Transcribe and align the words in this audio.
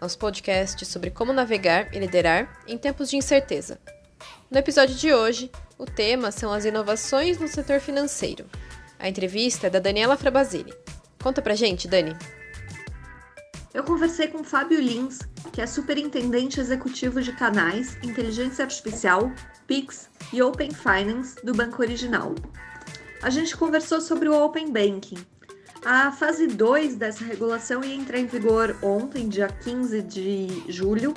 nosso 0.00 0.18
podcast 0.18 0.84
sobre 0.86 1.10
como 1.10 1.32
navegar 1.32 1.94
e 1.94 1.98
liderar 1.98 2.60
em 2.66 2.78
tempos 2.78 3.10
de 3.10 3.16
incerteza. 3.16 3.78
No 4.50 4.58
episódio 4.58 4.94
de 4.94 5.12
hoje, 5.12 5.50
o 5.76 5.84
tema 5.84 6.30
são 6.30 6.52
as 6.52 6.64
inovações 6.64 7.38
no 7.38 7.48
setor 7.48 7.80
financeiro. 7.80 8.46
A 8.98 9.08
entrevista 9.08 9.66
é 9.66 9.70
da 9.70 9.78
Daniela 9.78 10.16
Frabasile. 10.16 10.74
Conta 11.22 11.42
pra 11.42 11.54
gente, 11.54 11.86
Dani. 11.86 12.16
Eu 13.74 13.84
conversei 13.84 14.28
com 14.28 14.42
Fábio 14.42 14.80
Lins, 14.80 15.20
que 15.52 15.60
é 15.60 15.66
superintendente 15.66 16.58
executivo 16.58 17.20
de 17.20 17.32
canais, 17.32 17.96
inteligência 18.02 18.64
artificial, 18.64 19.30
Pix 19.66 20.08
e 20.32 20.42
Open 20.42 20.70
Finance 20.70 21.36
do 21.44 21.52
Banco 21.52 21.82
Original. 21.82 22.34
A 23.22 23.30
gente 23.30 23.56
conversou 23.56 24.00
sobre 24.00 24.28
o 24.28 24.44
Open 24.44 24.72
Banking, 24.72 25.18
a 25.90 26.12
fase 26.12 26.46
2 26.46 26.96
dessa 26.96 27.24
regulação 27.24 27.82
ia 27.82 27.94
entrar 27.94 28.18
em 28.18 28.26
vigor 28.26 28.76
ontem, 28.82 29.26
dia 29.26 29.48
15 29.48 30.02
de 30.02 30.62
julho, 30.68 31.14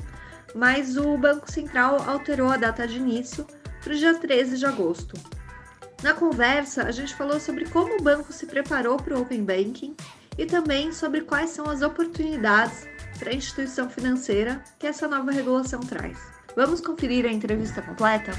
mas 0.55 0.95
o 0.95 1.17
Banco 1.17 1.51
Central 1.51 2.01
alterou 2.07 2.49
a 2.49 2.55
data 2.55 2.87
de 2.87 2.95
início 2.95 3.45
para 3.83 3.91
o 3.91 3.97
dia 3.97 4.13
13 4.13 4.57
de 4.57 4.65
agosto. 4.65 5.19
Na 6.01 6.13
conversa, 6.13 6.83
a 6.83 6.91
gente 6.91 7.13
falou 7.13 7.37
sobre 7.37 7.65
como 7.65 7.97
o 7.97 8.01
banco 8.01 8.31
se 8.31 8.45
preparou 8.45 8.95
para 8.95 9.17
o 9.17 9.23
Open 9.23 9.43
Banking 9.43 9.93
e 10.37 10.45
também 10.45 10.93
sobre 10.93 11.19
quais 11.19 11.49
são 11.49 11.69
as 11.69 11.81
oportunidades 11.81 12.87
para 13.19 13.31
a 13.31 13.35
instituição 13.35 13.89
financeira 13.89 14.63
que 14.79 14.87
essa 14.87 15.05
nova 15.05 15.31
regulação 15.31 15.81
traz. 15.81 16.17
Vamos 16.55 16.79
conferir 16.79 17.25
a 17.25 17.29
entrevista 17.29 17.81
completa? 17.81 18.31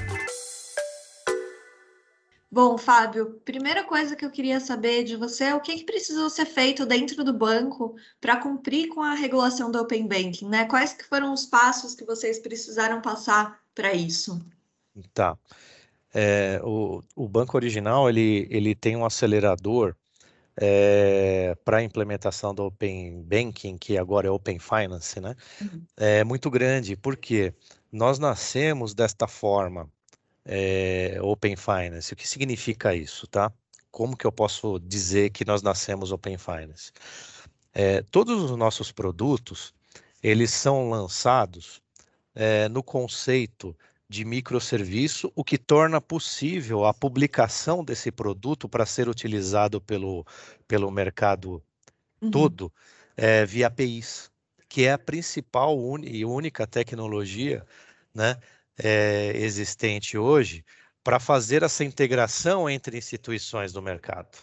Bom, 2.53 2.77
Fábio, 2.77 3.41
primeira 3.43 3.83
coisa 3.83 4.15
que 4.15 4.23
eu 4.23 4.29
queria 4.29 4.59
saber 4.59 5.03
de 5.03 5.15
você 5.15 5.45
é 5.45 5.55
o 5.55 5.59
que, 5.59 5.75
que 5.75 5.85
precisou 5.85 6.29
ser 6.29 6.45
feito 6.45 6.85
dentro 6.85 7.23
do 7.23 7.33
banco 7.33 7.95
para 8.21 8.37
cumprir 8.37 8.89
com 8.89 9.01
a 9.01 9.15
regulação 9.15 9.71
do 9.71 9.81
Open 9.81 10.05
Banking, 10.07 10.49
né? 10.49 10.65
Quais 10.65 10.93
que 10.93 11.03
foram 11.03 11.33
os 11.33 11.47
passos 11.47 11.95
que 11.95 12.05
vocês 12.05 12.37
precisaram 12.37 13.01
passar 13.01 13.59
para 13.73 13.95
isso? 13.95 14.39
Tá. 15.15 15.35
É, 16.13 16.61
o, 16.63 17.01
o 17.15 17.27
banco 17.27 17.57
original 17.57 18.07
ele, 18.07 18.47
ele 18.51 18.75
tem 18.75 18.95
um 18.95 19.03
acelerador 19.03 19.95
é, 20.55 21.57
para 21.65 21.77
a 21.77 21.83
implementação 21.83 22.53
do 22.53 22.65
Open 22.65 23.23
Banking, 23.23 23.79
que 23.79 23.97
agora 23.97 24.27
é 24.27 24.29
Open 24.29 24.59
Finance, 24.59 25.19
né? 25.19 25.35
Uhum. 25.59 25.83
É 25.97 26.23
muito 26.23 26.51
grande, 26.51 26.95
porque 26.95 27.51
nós 27.91 28.19
nascemos 28.19 28.93
desta 28.93 29.27
forma 29.27 29.89
é, 30.45 31.17
Open 31.21 31.55
Finance. 31.55 32.13
O 32.13 32.15
que 32.15 32.27
significa 32.27 32.95
isso, 32.95 33.27
tá? 33.27 33.51
Como 33.91 34.17
que 34.17 34.25
eu 34.25 34.31
posso 34.31 34.79
dizer 34.79 35.29
que 35.29 35.45
nós 35.45 35.61
nascemos 35.61 36.11
Open 36.11 36.37
Finance? 36.37 36.91
É, 37.73 38.01
todos 38.03 38.51
os 38.51 38.57
nossos 38.57 38.91
produtos, 38.91 39.73
eles 40.21 40.51
são 40.51 40.89
lançados 40.89 41.81
é, 42.35 42.67
no 42.69 42.83
conceito 42.83 43.75
de 44.07 44.25
microserviço, 44.25 45.31
o 45.35 45.43
que 45.43 45.57
torna 45.57 45.99
possível 45.99 46.85
a 46.85 46.93
publicação 46.93 47.83
desse 47.83 48.11
produto 48.11 48.69
para 48.69 48.85
ser 48.85 49.09
utilizado 49.09 49.81
pelo, 49.81 50.25
pelo 50.67 50.91
mercado 50.91 51.63
uhum. 52.21 52.29
todo 52.29 52.71
é, 53.17 53.45
via 53.45 53.67
APIs, 53.67 54.29
que 54.69 54.83
é 54.85 54.93
a 54.93 54.99
principal 54.99 55.75
e 56.03 56.25
única 56.25 56.67
tecnologia 56.67 57.65
né, 58.13 58.37
é, 58.77 59.31
existente 59.35 60.17
hoje 60.17 60.63
para 61.03 61.19
fazer 61.19 61.63
essa 61.63 61.83
integração 61.83 62.69
entre 62.69 62.97
instituições 62.97 63.73
do 63.73 63.81
mercado. 63.81 64.37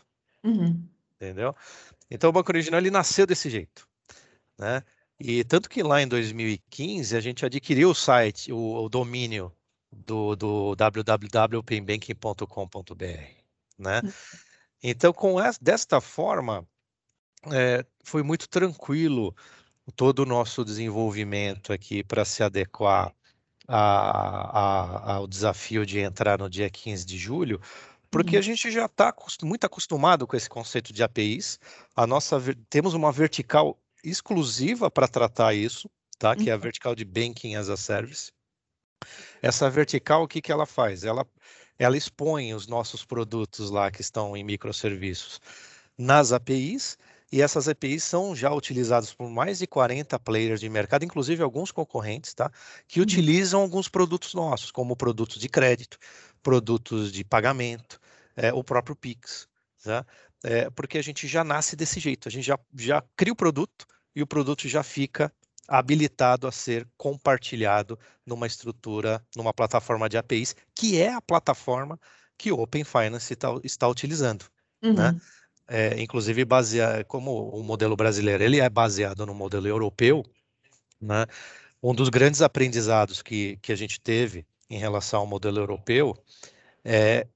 Uhum. 0.44 0.86
Entendeu? 1.16 1.56
Então 2.10 2.30
o 2.30 2.32
Banco 2.32 2.50
Original 2.50 2.80
ele 2.80 2.90
nasceu 2.90 3.26
desse 3.26 3.48
jeito. 3.48 3.88
Né? 4.58 4.82
E 5.18 5.44
tanto 5.44 5.68
que 5.68 5.82
lá 5.82 6.02
em 6.02 6.08
2015 6.08 7.16
a 7.16 7.20
gente 7.20 7.44
adquiriu 7.44 7.90
o 7.90 7.94
site, 7.94 8.52
o, 8.52 8.84
o 8.84 8.88
domínio 8.88 9.52
do, 9.90 10.36
do 10.36 10.76
www.openbanking.com.br. 10.76 13.04
Né? 13.78 14.00
Uhum. 14.04 14.12
Então, 14.82 15.12
com 15.12 15.40
essa, 15.40 15.58
desta 15.60 16.00
forma, 16.00 16.66
é, 17.52 17.84
foi 18.04 18.22
muito 18.22 18.48
tranquilo 18.48 19.34
todo 19.96 20.20
o 20.20 20.26
nosso 20.26 20.64
desenvolvimento 20.64 21.72
aqui 21.72 22.04
para 22.04 22.24
se 22.24 22.42
adequar 22.42 23.14
a, 23.72 25.12
a, 25.12 25.14
ao 25.14 25.26
desafio 25.28 25.86
de 25.86 26.00
entrar 26.00 26.38
no 26.38 26.50
dia 26.50 26.68
15 26.68 27.06
de 27.06 27.16
julho, 27.16 27.60
porque 28.10 28.34
uhum. 28.34 28.40
a 28.40 28.42
gente 28.42 28.70
já 28.70 28.86
está 28.86 29.14
muito 29.42 29.64
acostumado 29.64 30.26
com 30.26 30.36
esse 30.36 30.48
conceito 30.48 30.92
de 30.92 31.02
APIs. 31.02 31.60
A 31.94 32.06
nossa 32.06 32.38
temos 32.68 32.94
uma 32.94 33.12
vertical 33.12 33.78
exclusiva 34.02 34.90
para 34.90 35.06
tratar 35.06 35.54
isso, 35.54 35.88
tá? 36.18 36.34
Que 36.34 36.50
é 36.50 36.52
a 36.52 36.56
uhum. 36.56 36.62
vertical 36.62 36.94
de 36.96 37.04
Banking 37.04 37.54
as 37.54 37.68
a 37.68 37.76
Service. 37.76 38.32
Essa 39.40 39.70
vertical, 39.70 40.24
o 40.24 40.28
que, 40.28 40.42
que 40.42 40.50
ela 40.50 40.66
faz? 40.66 41.04
Ela, 41.04 41.24
ela 41.78 41.96
expõe 41.96 42.52
os 42.52 42.66
nossos 42.66 43.04
produtos 43.04 43.70
lá 43.70 43.90
que 43.90 44.00
estão 44.00 44.36
em 44.36 44.42
microserviços 44.42 45.40
nas 45.96 46.32
APIs 46.32 46.98
e 47.32 47.40
essas 47.40 47.68
APIs 47.68 48.02
são 48.02 48.34
já 48.34 48.52
utilizadas 48.52 49.14
por 49.14 49.30
mais 49.30 49.58
de 49.58 49.66
40 49.66 50.18
players 50.18 50.60
de 50.60 50.68
mercado, 50.68 51.04
inclusive 51.04 51.42
alguns 51.42 51.70
concorrentes, 51.70 52.34
tá? 52.34 52.50
Que 52.88 52.98
uhum. 52.98 53.04
utilizam 53.04 53.60
alguns 53.60 53.88
produtos 53.88 54.34
nossos, 54.34 54.70
como 54.70 54.96
produtos 54.96 55.38
de 55.38 55.48
crédito, 55.48 55.98
produtos 56.42 57.12
de 57.12 57.22
pagamento, 57.24 58.00
é, 58.36 58.52
o 58.52 58.64
próprio 58.64 58.96
Pix, 58.96 59.46
tá? 59.82 60.04
É, 60.42 60.70
porque 60.70 60.98
a 60.98 61.02
gente 61.02 61.28
já 61.28 61.44
nasce 61.44 61.76
desse 61.76 62.00
jeito, 62.00 62.26
a 62.26 62.30
gente 62.30 62.44
já, 62.44 62.58
já 62.74 63.04
cria 63.14 63.32
o 63.32 63.36
produto 63.36 63.86
e 64.14 64.22
o 64.22 64.26
produto 64.26 64.66
já 64.66 64.82
fica 64.82 65.32
habilitado 65.68 66.48
a 66.48 66.52
ser 66.52 66.88
compartilhado 66.96 67.96
numa 68.26 68.46
estrutura, 68.46 69.24
numa 69.36 69.54
plataforma 69.54 70.08
de 70.08 70.16
APIs, 70.16 70.56
que 70.74 71.00
é 71.00 71.12
a 71.12 71.20
plataforma 71.20 71.98
que 72.36 72.50
o 72.50 72.58
Open 72.58 72.82
Finance 72.82 73.36
tá, 73.36 73.48
está 73.62 73.86
utilizando. 73.86 74.46
Né? 74.82 74.88
Uhum. 74.88 74.94
Né? 74.94 75.20
É, 75.70 76.00
inclusive 76.02 76.44
baseado, 76.44 77.04
como 77.04 77.48
o 77.48 77.62
modelo 77.62 77.94
brasileiro 77.94 78.42
ele 78.42 78.58
é 78.58 78.68
baseado 78.68 79.24
no 79.24 79.32
modelo 79.32 79.68
europeu, 79.68 80.24
né? 81.00 81.26
Um 81.80 81.94
dos 81.94 82.08
grandes 82.08 82.42
aprendizados 82.42 83.22
que, 83.22 83.56
que 83.62 83.72
a 83.72 83.76
gente 83.76 84.00
teve 84.00 84.44
em 84.68 84.78
relação 84.78 85.20
ao 85.20 85.26
modelo 85.26 85.58
europeu 85.58 86.14
é 86.84 87.26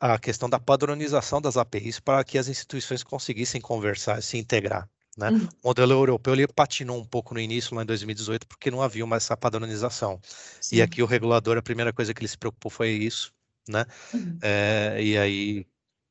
a 0.00 0.18
questão 0.18 0.50
da 0.50 0.58
padronização 0.58 1.40
das 1.40 1.56
APIs 1.56 2.00
para 2.00 2.22
que 2.24 2.36
as 2.36 2.48
instituições 2.48 3.04
conseguissem 3.04 3.60
conversar 3.60 4.18
e 4.18 4.22
se 4.22 4.36
integrar. 4.36 4.88
Né? 5.16 5.30
Uhum. 5.30 5.48
O 5.62 5.68
modelo 5.68 5.92
europeu 5.92 6.34
ele 6.34 6.48
patinou 6.48 6.98
um 6.98 7.04
pouco 7.04 7.32
no 7.32 7.40
início, 7.40 7.76
lá 7.76 7.82
em 7.82 7.86
2018, 7.86 8.46
porque 8.46 8.72
não 8.72 8.82
havia 8.82 9.06
mais 9.06 9.22
essa 9.22 9.36
padronização. 9.36 10.20
Sim. 10.60 10.76
E 10.76 10.82
aqui 10.82 11.00
o 11.00 11.06
regulador, 11.06 11.56
a 11.56 11.62
primeira 11.62 11.92
coisa 11.92 12.12
que 12.12 12.20
ele 12.20 12.28
se 12.28 12.36
preocupou 12.36 12.70
foi 12.70 12.90
isso, 12.90 13.32
né? 13.68 13.86
Uhum. 14.12 14.38
É, 14.42 14.98
e 15.00 15.16
aí 15.16 15.66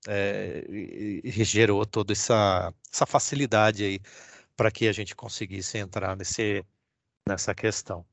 é, 0.08 0.64
gerou 1.24 1.86
toda 1.86 2.14
essa, 2.14 2.73
essa 2.91 3.05
facilidade 3.05 3.84
aí 3.84 4.00
para 4.55 4.72
que 4.72 4.88
a 4.88 4.91
gente 4.91 5.16
conseguisse 5.16 5.78
entrar 5.78 6.16
nesse, 6.16 6.64
nessa 7.28 7.53
questão. 7.53 8.05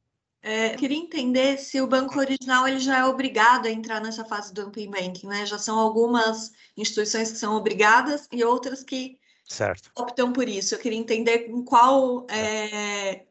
É, 0.42 0.70
queria 0.70 0.96
entender 0.96 1.58
se 1.58 1.80
o 1.82 1.86
banco 1.86 2.18
original 2.18 2.66
ele 2.66 2.78
já 2.78 2.98
é 2.98 3.04
obrigado 3.04 3.66
a 3.66 3.70
entrar 3.70 4.00
nessa 4.00 4.24
fase 4.24 4.54
do 4.54 4.66
Open 4.66 4.90
Banking, 4.90 5.26
né? 5.26 5.44
Já 5.44 5.58
são 5.58 5.78
algumas 5.78 6.50
instituições 6.76 7.30
que 7.30 7.36
são 7.36 7.54
obrigadas 7.56 8.26
e 8.32 8.42
outras 8.42 8.82
que 8.82 9.18
certo. 9.44 9.90
optam 9.98 10.32
por 10.32 10.48
isso. 10.48 10.74
Eu 10.74 10.78
queria 10.78 10.98
entender 10.98 11.50
em 11.50 11.62
qual, 11.62 12.26
é, 12.30 13.26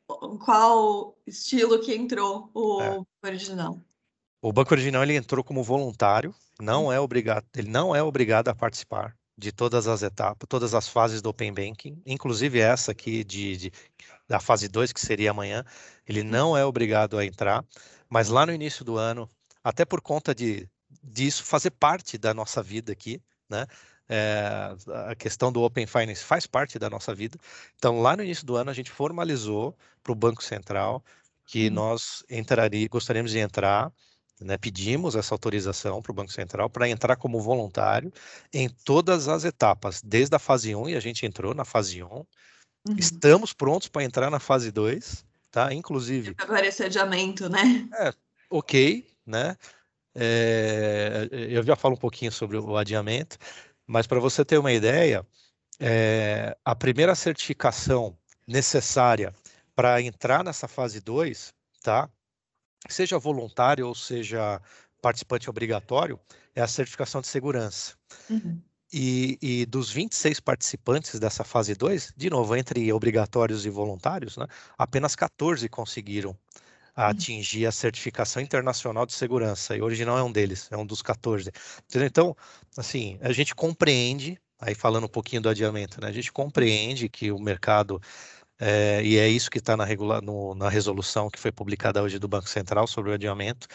qual 0.45 1.17
estilo 1.25 1.79
que 1.79 1.95
entrou 1.95 2.51
o 2.53 2.79
é. 2.79 3.01
original. 3.25 3.81
O 4.39 4.53
banco 4.53 4.73
original 4.73 5.01
ele 5.01 5.15
entrou 5.15 5.44
como 5.44 5.63
voluntário, 5.63 6.33
não 6.61 6.85
uhum. 6.85 6.91
é 6.91 7.00
obrigado, 7.00 7.45
ele 7.56 7.69
não 7.69 7.95
é 7.95 8.03
obrigado 8.03 8.50
a 8.50 8.56
participar 8.56 9.15
de 9.38 9.51
todas 9.51 9.88
as 9.88 10.03
etapas, 10.03 10.47
todas 10.50 10.73
as 10.73 10.89
fases 10.89 11.21
do 11.21 11.29
Open 11.29 11.53
Banking, 11.53 12.01
inclusive 12.06 12.59
essa 12.59 12.91
aqui 12.91 13.23
de, 13.23 13.56
de 13.56 13.71
da 14.27 14.39
fase 14.39 14.67
2, 14.67 14.91
que 14.91 15.00
seria 15.00 15.31
amanhã, 15.31 15.63
ele 16.07 16.21
uhum. 16.21 16.27
não 16.27 16.57
é 16.57 16.65
obrigado 16.65 17.17
a 17.17 17.25
entrar, 17.25 17.65
mas 18.09 18.27
lá 18.27 18.45
no 18.45 18.53
início 18.53 18.83
do 18.85 18.97
ano, 18.97 19.29
até 19.63 19.85
por 19.85 20.01
conta 20.01 20.35
de 20.35 20.69
disso 21.03 21.44
fazer 21.44 21.71
parte 21.71 22.17
da 22.17 22.33
nossa 22.33 22.61
vida 22.61 22.91
aqui, 22.91 23.21
né? 23.50 23.65
É, 24.11 24.75
a 25.07 25.15
questão 25.15 25.51
do 25.51 25.61
Open 25.61 25.85
Finance 25.85 26.23
faz 26.23 26.47
parte 26.47 26.79
da 26.79 26.89
nossa 26.89 27.13
vida. 27.13 27.38
Então, 27.75 28.01
lá 28.01 28.17
no 28.17 28.23
início 28.23 28.44
do 28.44 28.56
ano, 28.56 28.71
a 28.71 28.73
gente 28.73 28.89
formalizou 28.89 29.77
para 30.01 30.11
o 30.11 30.15
Banco 30.15 30.44
Central 30.44 31.03
que 31.45 31.67
uhum. 31.67 31.73
nós 31.73 32.23
entraria, 32.29 32.88
gostaríamos 32.88 33.31
de 33.31 33.38
entrar 33.38 33.91
né, 34.39 34.57
pedimos 34.57 35.15
essa 35.15 35.33
autorização 35.33 36.01
para 36.01 36.12
o 36.12 36.15
Banco 36.15 36.31
Central 36.31 36.69
para 36.69 36.88
entrar 36.88 37.15
como 37.15 37.41
voluntário 37.41 38.12
em 38.53 38.69
todas 38.69 39.27
as 39.27 39.44
etapas, 39.44 40.01
desde 40.01 40.36
a 40.36 40.39
fase 40.39 40.74
1, 40.74 40.89
e 40.89 40.95
a 40.95 41.00
gente 41.00 41.25
entrou 41.25 41.53
na 41.53 41.65
fase 41.65 42.01
1, 42.01 42.07
uhum. 42.07 42.25
estamos 42.97 43.53
prontos 43.53 43.88
para 43.88 44.03
entrar 44.03 44.30
na 44.30 44.39
fase 44.39 44.71
2, 44.71 45.25
tá? 45.51 45.74
Inclusive. 45.74 46.36
Agora 46.38 46.65
esse 46.65 46.83
adiamento, 46.83 47.50
né? 47.50 47.88
É, 47.97 48.13
ok, 48.50 49.06
né? 49.25 49.57
É, 50.15 51.27
eu 51.31 51.63
já 51.63 51.75
falo 51.75 51.94
um 51.94 52.00
pouquinho 52.00 52.31
sobre 52.31 52.57
o 52.57 52.77
adiamento, 52.77 53.38
mas 53.85 54.07
para 54.07 54.19
você 54.19 54.44
ter 54.44 54.57
uma 54.57 54.71
ideia, 54.71 55.25
é, 55.80 56.57
a 56.63 56.75
primeira 56.75 57.15
certificação 57.15 58.18
necessária 58.47 59.33
para 59.75 60.01
entrar 60.01 60.44
nessa 60.44 60.68
fase 60.68 61.00
2, 61.00 61.53
tá? 61.81 62.09
Seja 62.89 63.19
voluntário 63.19 63.88
ou 63.88 63.95
seja 63.95 64.62
participante 65.01 65.50
obrigatório, 65.50 66.19
é 66.56 66.62
a 66.62 66.68
certificação 66.68 67.21
de 67.21 67.27
segurança. 67.27 67.95
Uhum. 68.30 68.62
E, 68.91 69.38
e, 69.41 69.65
dos 69.68 69.91
26 69.91 70.39
participantes 70.39 71.19
dessa 71.19 71.44
fase 71.44 71.75
2, 71.75 72.12
de 72.18 72.30
novo, 72.30 72.56
entre 72.56 72.91
obrigatórios 72.91 73.65
e 73.65 73.69
voluntários, 73.69 74.36
né, 74.36 74.47
apenas 74.77 75.15
14 75.15 75.69
conseguiram 75.69 76.36
Uhum. 77.03 77.06
atingir 77.06 77.65
a 77.65 77.71
certificação 77.71 78.41
internacional 78.41 79.06
de 79.06 79.13
segurança, 79.13 79.75
e 79.75 79.81
hoje 79.81 80.03
não 80.03 80.18
é 80.18 80.24
um 80.24 80.31
deles, 80.31 80.68
é 80.71 80.77
um 80.77 80.85
dos 80.85 81.01
14. 81.01 81.51
Entendeu? 81.85 82.07
Então, 82.07 82.35
assim, 82.77 83.18
a 83.21 83.31
gente 83.31 83.56
compreende, 83.56 84.38
aí 84.59 84.75
falando 84.75 85.06
um 85.06 85.09
pouquinho 85.09 85.42
do 85.42 85.50
adiamento, 85.50 86.01
né, 86.01 86.07
a 86.07 86.12
gente 86.12 86.31
compreende 86.31 87.07
que 87.07 87.31
o 87.31 87.39
mercado, 87.39 88.01
é, 88.59 89.01
e 89.03 89.17
é 89.17 89.27
isso 89.27 89.50
que 89.50 89.57
está 89.57 89.77
na, 89.77 89.85
na 90.56 90.69
resolução 90.69 91.29
que 91.29 91.39
foi 91.39 91.51
publicada 91.51 92.03
hoje 92.03 92.19
do 92.19 92.27
Banco 92.27 92.50
Central 92.50 92.88
sobre 92.88 93.11
o 93.11 93.13
adiamento, 93.13 93.67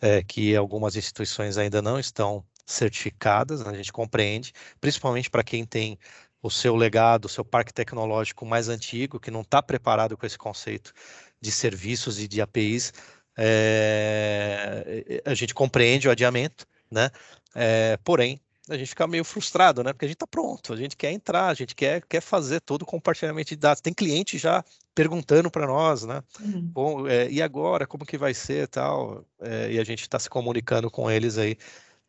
é, 0.00 0.22
que 0.22 0.54
algumas 0.54 0.96
instituições 0.96 1.58
ainda 1.58 1.82
não 1.82 1.98
estão 1.98 2.44
certificadas, 2.64 3.64
né, 3.64 3.70
a 3.70 3.76
gente 3.76 3.92
compreende, 3.92 4.52
principalmente 4.80 5.30
para 5.30 5.42
quem 5.42 5.64
tem 5.64 5.98
o 6.40 6.50
seu 6.50 6.76
legado, 6.76 7.24
o 7.24 7.28
seu 7.28 7.44
parque 7.44 7.72
tecnológico 7.72 8.46
mais 8.46 8.68
antigo, 8.68 9.18
que 9.18 9.30
não 9.30 9.40
está 9.40 9.60
preparado 9.62 10.16
com 10.16 10.24
esse 10.24 10.38
conceito 10.38 10.92
de 11.40 11.50
serviços 11.50 12.20
e 12.20 12.28
de 12.28 12.40
APIs, 12.40 12.92
é, 13.36 15.22
a 15.24 15.34
gente 15.34 15.54
compreende 15.54 16.08
o 16.08 16.10
adiamento, 16.10 16.66
né? 16.90 17.10
É, 17.54 17.96
porém, 18.04 18.40
a 18.68 18.76
gente 18.76 18.88
fica 18.88 19.06
meio 19.06 19.24
frustrado, 19.24 19.82
né? 19.82 19.92
Porque 19.92 20.04
a 20.04 20.08
gente 20.08 20.16
está 20.16 20.26
pronto, 20.26 20.72
a 20.72 20.76
gente 20.76 20.96
quer 20.96 21.12
entrar, 21.12 21.48
a 21.48 21.54
gente 21.54 21.74
quer, 21.74 22.02
quer 22.06 22.20
fazer 22.20 22.60
todo 22.60 22.82
o 22.82 22.86
compartilhamento 22.86 23.50
de 23.50 23.56
dados. 23.56 23.80
Tem 23.80 23.92
cliente 23.92 24.38
já 24.38 24.64
perguntando 24.94 25.50
para 25.50 25.66
nós, 25.66 26.04
né? 26.04 26.22
Uhum. 26.40 26.62
Bom, 26.72 27.06
é, 27.08 27.30
e 27.30 27.40
agora, 27.40 27.86
como 27.86 28.04
que 28.04 28.18
vai 28.18 28.34
ser 28.34 28.68
tal? 28.68 29.24
É, 29.40 29.72
e 29.72 29.78
a 29.78 29.84
gente 29.84 30.02
está 30.02 30.18
se 30.18 30.28
comunicando 30.28 30.90
com 30.90 31.10
eles 31.10 31.38
aí, 31.38 31.56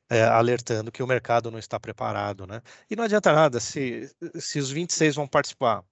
é, 0.10 0.24
alertando 0.24 0.92
que 0.92 1.04
o 1.04 1.08
mercado 1.08 1.52
não 1.52 1.60
está 1.60 1.80
preparado, 1.80 2.48
né? 2.48 2.62
E 2.90 2.96
não 2.96 3.04
adianta 3.04 3.32
nada, 3.32 3.60
se, 3.60 4.10
se 4.36 4.60
os 4.60 4.72
26 4.72 5.16
vão 5.16 5.28
participar, 5.28 5.84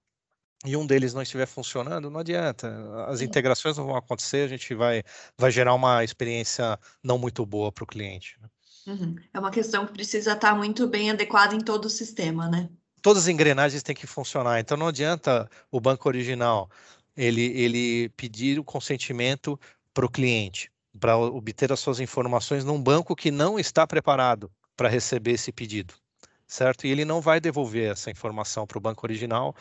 e 0.64 0.76
um 0.76 0.84
deles 0.84 1.14
não 1.14 1.22
estiver 1.22 1.46
funcionando, 1.46 2.10
não 2.10 2.18
adianta. 2.18 2.68
As 3.06 3.20
integrações 3.20 3.76
não 3.76 3.86
vão 3.86 3.96
acontecer, 3.96 4.44
a 4.44 4.48
gente 4.48 4.74
vai, 4.74 5.04
vai 5.36 5.52
gerar 5.52 5.72
uma 5.74 6.02
experiência 6.02 6.78
não 7.02 7.16
muito 7.16 7.46
boa 7.46 7.70
para 7.70 7.84
o 7.84 7.86
cliente. 7.86 8.36
Né? 8.42 8.48
Uhum. 8.86 9.16
É 9.32 9.38
uma 9.38 9.50
questão 9.50 9.86
que 9.86 9.92
precisa 9.92 10.32
estar 10.32 10.54
muito 10.54 10.86
bem 10.86 11.10
adequada 11.10 11.54
em 11.54 11.60
todo 11.60 11.86
o 11.86 11.90
sistema, 11.90 12.48
né? 12.48 12.68
Todas 13.02 13.24
as 13.24 13.28
engrenagens 13.28 13.82
têm 13.82 13.94
que 13.94 14.06
funcionar. 14.06 14.60
Então 14.60 14.76
não 14.76 14.88
adianta 14.88 15.48
o 15.70 15.80
banco 15.80 16.08
original 16.08 16.70
ele, 17.16 17.42
ele 17.42 18.08
pedir 18.10 18.58
o 18.58 18.64
consentimento 18.64 19.58
para 19.92 20.06
o 20.06 20.10
cliente 20.10 20.70
para 20.98 21.16
obter 21.16 21.72
as 21.72 21.80
suas 21.80 22.00
informações 22.00 22.64
num 22.64 22.80
banco 22.82 23.14
que 23.14 23.30
não 23.30 23.58
está 23.58 23.86
preparado 23.86 24.50
para 24.76 24.88
receber 24.88 25.32
esse 25.32 25.52
pedido, 25.52 25.94
certo? 26.46 26.86
E 26.86 26.90
ele 26.90 27.04
não 27.04 27.20
vai 27.20 27.40
devolver 27.40 27.92
essa 27.92 28.10
informação 28.10 28.66
para 28.66 28.78
o 28.78 28.80
banco 28.80 29.06
original 29.06 29.54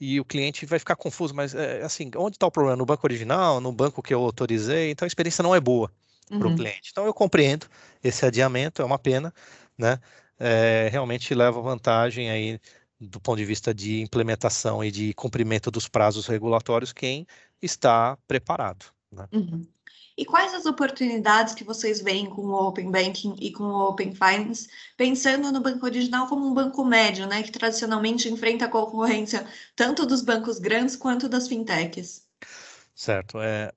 e 0.00 0.20
o 0.20 0.24
cliente 0.24 0.66
vai 0.66 0.78
ficar 0.78 0.96
confuso, 0.96 1.34
mas 1.34 1.54
é, 1.54 1.82
assim, 1.82 2.10
onde 2.16 2.36
está 2.36 2.46
o 2.46 2.50
problema? 2.50 2.76
No 2.76 2.86
banco 2.86 3.06
original, 3.06 3.60
no 3.60 3.72
banco 3.72 4.02
que 4.02 4.14
eu 4.14 4.22
autorizei? 4.22 4.90
Então 4.90 5.06
a 5.06 5.08
experiência 5.08 5.42
não 5.42 5.54
é 5.54 5.60
boa 5.60 5.90
uhum. 6.30 6.38
para 6.38 6.48
o 6.48 6.56
cliente. 6.56 6.90
Então 6.90 7.06
eu 7.06 7.14
compreendo 7.14 7.66
esse 8.02 8.24
adiamento, 8.24 8.82
é 8.82 8.84
uma 8.84 8.98
pena, 8.98 9.32
né? 9.76 9.98
É, 10.38 10.88
realmente 10.90 11.34
leva 11.34 11.60
vantagem 11.60 12.28
aí 12.28 12.60
do 13.00 13.20
ponto 13.20 13.38
de 13.38 13.44
vista 13.44 13.72
de 13.74 14.00
implementação 14.00 14.82
e 14.82 14.90
de 14.90 15.14
cumprimento 15.14 15.70
dos 15.70 15.88
prazos 15.88 16.26
regulatórios 16.26 16.92
quem 16.92 17.26
está 17.62 18.16
preparado. 18.26 18.86
Né? 19.12 19.28
Uhum. 19.32 19.66
E 20.16 20.24
quais 20.24 20.54
as 20.54 20.64
oportunidades 20.64 21.54
que 21.54 21.64
vocês 21.64 22.00
veem 22.00 22.26
com 22.26 22.42
o 22.42 22.68
Open 22.68 22.90
Banking 22.90 23.34
e 23.40 23.50
com 23.50 23.64
o 23.64 23.88
Open 23.88 24.12
Finance, 24.12 24.68
pensando 24.96 25.50
no 25.50 25.60
banco 25.60 25.84
original 25.84 26.28
como 26.28 26.46
um 26.46 26.54
banco 26.54 26.84
médio, 26.84 27.26
né, 27.26 27.42
que 27.42 27.50
tradicionalmente 27.50 28.28
enfrenta 28.28 28.66
a 28.66 28.68
concorrência 28.68 29.44
tanto 29.74 30.06
dos 30.06 30.22
bancos 30.22 30.60
grandes 30.60 30.94
quanto 30.94 31.28
das 31.28 31.48
fintechs? 31.48 32.24
Certo. 32.94 33.40
É, 33.40 33.72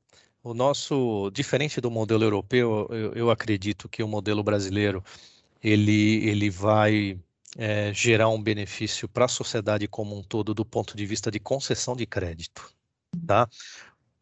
o 0.48 0.54
nosso, 0.54 1.30
diferente 1.32 1.82
do 1.82 1.92
modelo 1.92 2.24
europeu, 2.24 2.88
eu, 2.90 3.14
eu 3.14 3.32
acredito 3.32 3.90
que 3.90 4.02
o 4.02 4.08
modelo 4.08 4.42
brasileiro 4.42 5.04
ele, 5.62 6.26
ele 6.28 6.50
vai 6.50 7.20
é, 7.58 7.94
gerar 7.94 8.30
um 8.30 8.42
benefício 8.42 9.10
para 9.10 9.26
a 9.26 9.28
sociedade 9.28 9.88
como 9.88 10.18
um 10.18 10.24
todo 10.24 10.54
do 10.54 10.64
ponto 10.64 10.96
de 10.96 11.06
vista 11.06 11.30
de 11.30 11.40
concessão 11.40 11.96
de 11.96 12.06
crédito. 12.06 12.72
Tá? 13.26 13.48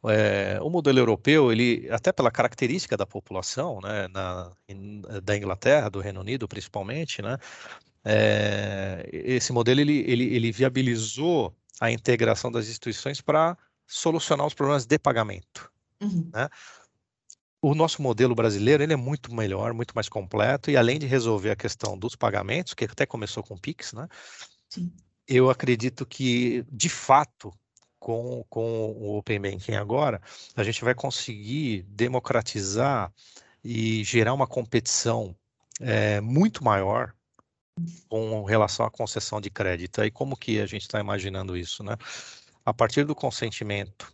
É, 0.08 0.60
o 0.62 0.70
modelo 0.70 0.98
europeu, 0.98 1.52
ele 1.52 1.88
até 1.92 2.12
pela 2.12 2.32
característica 2.32 2.98
da 2.98 3.06
população, 3.06 3.80
né, 3.82 4.08
na, 4.08 4.52
da 5.24 5.38
Inglaterra, 5.38 5.90
do 5.90 6.00
Reino 6.00 6.22
Unido 6.22 6.48
principalmente, 6.48 7.22
né, 7.22 7.38
é, 8.04 9.08
esse 9.12 9.54
modelo 9.54 9.80
ele, 9.82 10.04
ele, 10.08 10.36
ele 10.36 10.52
viabilizou 10.52 11.56
a 11.80 11.92
integração 11.92 12.52
das 12.52 12.68
instituições 12.68 13.22
para 13.22 13.56
solucionar 13.86 14.48
os 14.48 14.54
problemas 14.56 14.86
de 14.86 14.98
pagamento. 14.98 15.75
Uhum. 16.02 16.30
Né? 16.34 16.50
O 17.62 17.74
nosso 17.74 18.02
modelo 18.02 18.36
brasileiro 18.36 18.84
ele 18.84 18.94
é 18.94 18.98
muito 18.98 19.34
melhor, 19.34 19.74
muito 19.74 19.94
mais 19.96 20.08
completo 20.08 20.70
e 20.70 20.78
além 20.78 21.00
de 21.00 21.06
resolver 21.06 21.52
a 21.52 21.56
questão 21.56 21.98
dos 21.98 22.16
pagamentos, 22.16 22.74
que 22.74 22.86
até 22.86 23.06
começou 23.06 23.42
com 23.42 23.56
o 23.56 23.60
Pix, 23.60 23.94
né? 23.94 24.08
Sim. 24.70 24.94
Eu 25.28 25.50
acredito 25.50 26.06
que 26.06 26.64
de 26.72 26.90
fato 26.90 27.52
com, 28.06 28.46
com 28.48 28.92
o 28.92 29.18
Open 29.18 29.42
Banking 29.42 29.74
agora, 29.74 30.22
a 30.56 30.64
gente 30.64 30.84
vai 30.84 30.94
conseguir 30.94 31.82
democratizar 31.90 33.12
e 33.64 34.04
gerar 34.04 34.32
uma 34.32 34.46
competição 34.46 35.36
é, 35.82 36.22
muito 36.22 36.64
maior 36.64 37.16
com 38.08 38.44
relação 38.44 38.86
à 38.86 38.92
concessão 38.92 39.42
de 39.42 39.50
crédito. 39.50 40.04
E 40.04 40.12
como 40.12 40.38
que 40.38 40.60
a 40.62 40.68
gente 40.68 40.84
está 40.84 41.00
imaginando 41.00 41.58
isso, 41.58 41.84
né? 41.84 41.98
A 42.64 42.72
partir 42.72 43.06
do 43.06 43.16
consentimento 43.16 44.14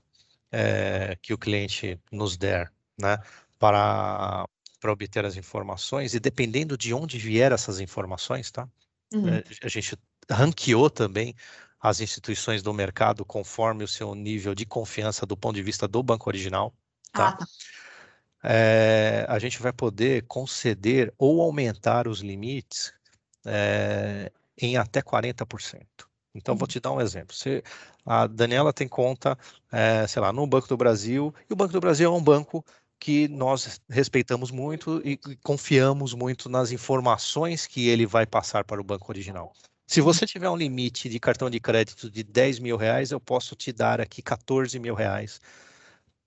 é, 0.51 1.17
que 1.21 1.33
o 1.33 1.37
cliente 1.37 1.99
nos 2.11 2.37
der, 2.37 2.71
né, 2.97 3.17
para, 3.57 4.45
para 4.79 4.91
obter 4.91 5.25
as 5.25 5.35
informações, 5.37 6.13
e 6.13 6.19
dependendo 6.19 6.77
de 6.77 6.93
onde 6.93 7.17
vier 7.17 7.51
essas 7.51 7.79
informações, 7.79 8.51
tá? 8.51 8.67
Uhum. 9.13 9.35
É, 9.35 9.43
a 9.63 9.67
gente 9.67 9.97
ranqueou 10.29 10.89
também 10.89 11.35
as 11.79 11.99
instituições 11.99 12.61
do 12.61 12.73
mercado 12.73 13.25
conforme 13.25 13.83
o 13.83 13.87
seu 13.87 14.13
nível 14.13 14.53
de 14.53 14.65
confiança 14.65 15.25
do 15.25 15.35
ponto 15.35 15.55
de 15.55 15.63
vista 15.63 15.87
do 15.87 16.03
banco 16.03 16.29
original. 16.29 16.73
Tá? 17.11 17.29
Ah, 17.29 17.31
tá. 17.33 17.45
É, 18.43 19.25
a 19.27 19.37
gente 19.39 19.61
vai 19.61 19.73
poder 19.73 20.25
conceder 20.27 21.13
ou 21.17 21.41
aumentar 21.41 22.07
os 22.07 22.21
limites 22.21 22.93
é, 23.45 24.31
em 24.59 24.77
até 24.77 25.01
40%. 25.01 25.85
Então, 26.33 26.55
vou 26.55 26.63
uhum. 26.63 26.67
te 26.67 26.79
dar 26.79 26.91
um 26.91 27.01
exemplo. 27.01 27.35
Se 27.35 27.63
a 28.05 28.27
Daniela 28.27 28.71
tem 28.71 28.87
conta, 28.87 29.37
é, 29.71 30.07
sei 30.07 30.21
lá, 30.21 30.31
no 30.31 30.47
Banco 30.47 30.67
do 30.67 30.77
Brasil, 30.77 31.33
e 31.49 31.53
o 31.53 31.55
Banco 31.55 31.73
do 31.73 31.79
Brasil 31.79 32.11
é 32.11 32.15
um 32.15 32.23
banco 32.23 32.63
que 33.01 33.27
nós 33.27 33.81
respeitamos 33.89 34.51
muito 34.51 35.01
e 35.03 35.17
confiamos 35.43 36.13
muito 36.13 36.47
nas 36.47 36.71
informações 36.71 37.65
que 37.65 37.89
ele 37.89 38.05
vai 38.05 38.27
passar 38.27 38.63
para 38.63 38.79
o 38.79 38.83
banco 38.83 39.11
original. 39.11 39.51
Se 39.87 39.99
você 39.99 40.25
tiver 40.25 40.49
um 40.49 40.55
limite 40.55 41.09
de 41.09 41.19
cartão 41.19 41.49
de 41.49 41.59
crédito 41.59 42.09
de 42.09 42.23
10 42.23 42.59
mil 42.59 42.77
reais, 42.77 43.11
eu 43.11 43.19
posso 43.19 43.55
te 43.55 43.73
dar 43.73 43.99
aqui 43.99 44.21
14 44.21 44.79
mil 44.79 44.93
reais, 44.93 45.41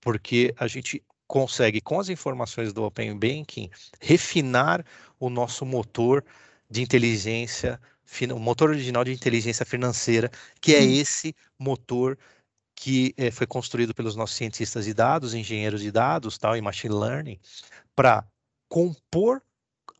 porque 0.01 0.53
a 0.59 0.67
gente 0.67 1.01
consegue, 1.25 1.79
com 1.79 1.99
as 1.99 2.09
informações 2.09 2.73
do 2.73 2.83
Open 2.83 3.17
Banking, 3.17 3.71
refinar 4.01 4.85
o 5.17 5.29
nosso 5.29 5.65
motor 5.65 6.23
de 6.75 6.81
inteligência, 6.81 7.79
o 8.33 8.39
motor 8.39 8.69
original 8.69 9.03
de 9.03 9.13
inteligência 9.13 9.65
financeira, 9.65 10.29
que 10.59 10.75
é 10.75 10.83
esse 10.83 11.33
motor 11.57 12.17
que 12.75 13.13
é, 13.15 13.31
foi 13.31 13.47
construído 13.47 13.95
pelos 13.95 14.15
nossos 14.15 14.35
cientistas 14.35 14.83
de 14.83 14.93
dados, 14.93 15.33
engenheiros 15.33 15.81
de 15.81 15.89
dados, 15.89 16.37
tal, 16.37 16.57
e 16.57 16.61
machine 16.61 16.93
learning, 16.93 17.39
para 17.95 18.27
compor 18.67 19.41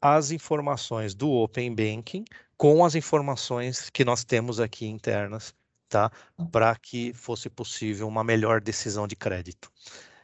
as 0.01 0.32
informações 0.32 1.15
do 1.15 1.32
Open 1.32 1.74
Banking 1.74 2.25
com 2.58 2.84
as 2.84 2.94
informações 2.94 3.89
que 3.89 4.03
nós 4.03 4.25
temos 4.25 4.60
aqui 4.60 4.86
internas, 4.86 5.53
tá? 5.88 6.12
Para 6.51 6.75
que 6.75 7.13
fosse 7.13 7.50
possível 7.50 8.08
uma 8.08 8.24
melhor 8.24 8.60
decisão 8.60 9.08
de 9.08 9.15
crédito. 9.15 9.72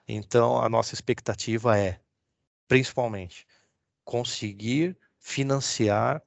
Então, 0.06 0.62
a 0.62 0.68
nossa 0.68 0.94
expectativa 0.94 1.78
é, 1.78 2.00
principalmente, 2.68 3.48
conseguir 4.04 4.98
financiar 5.18 6.22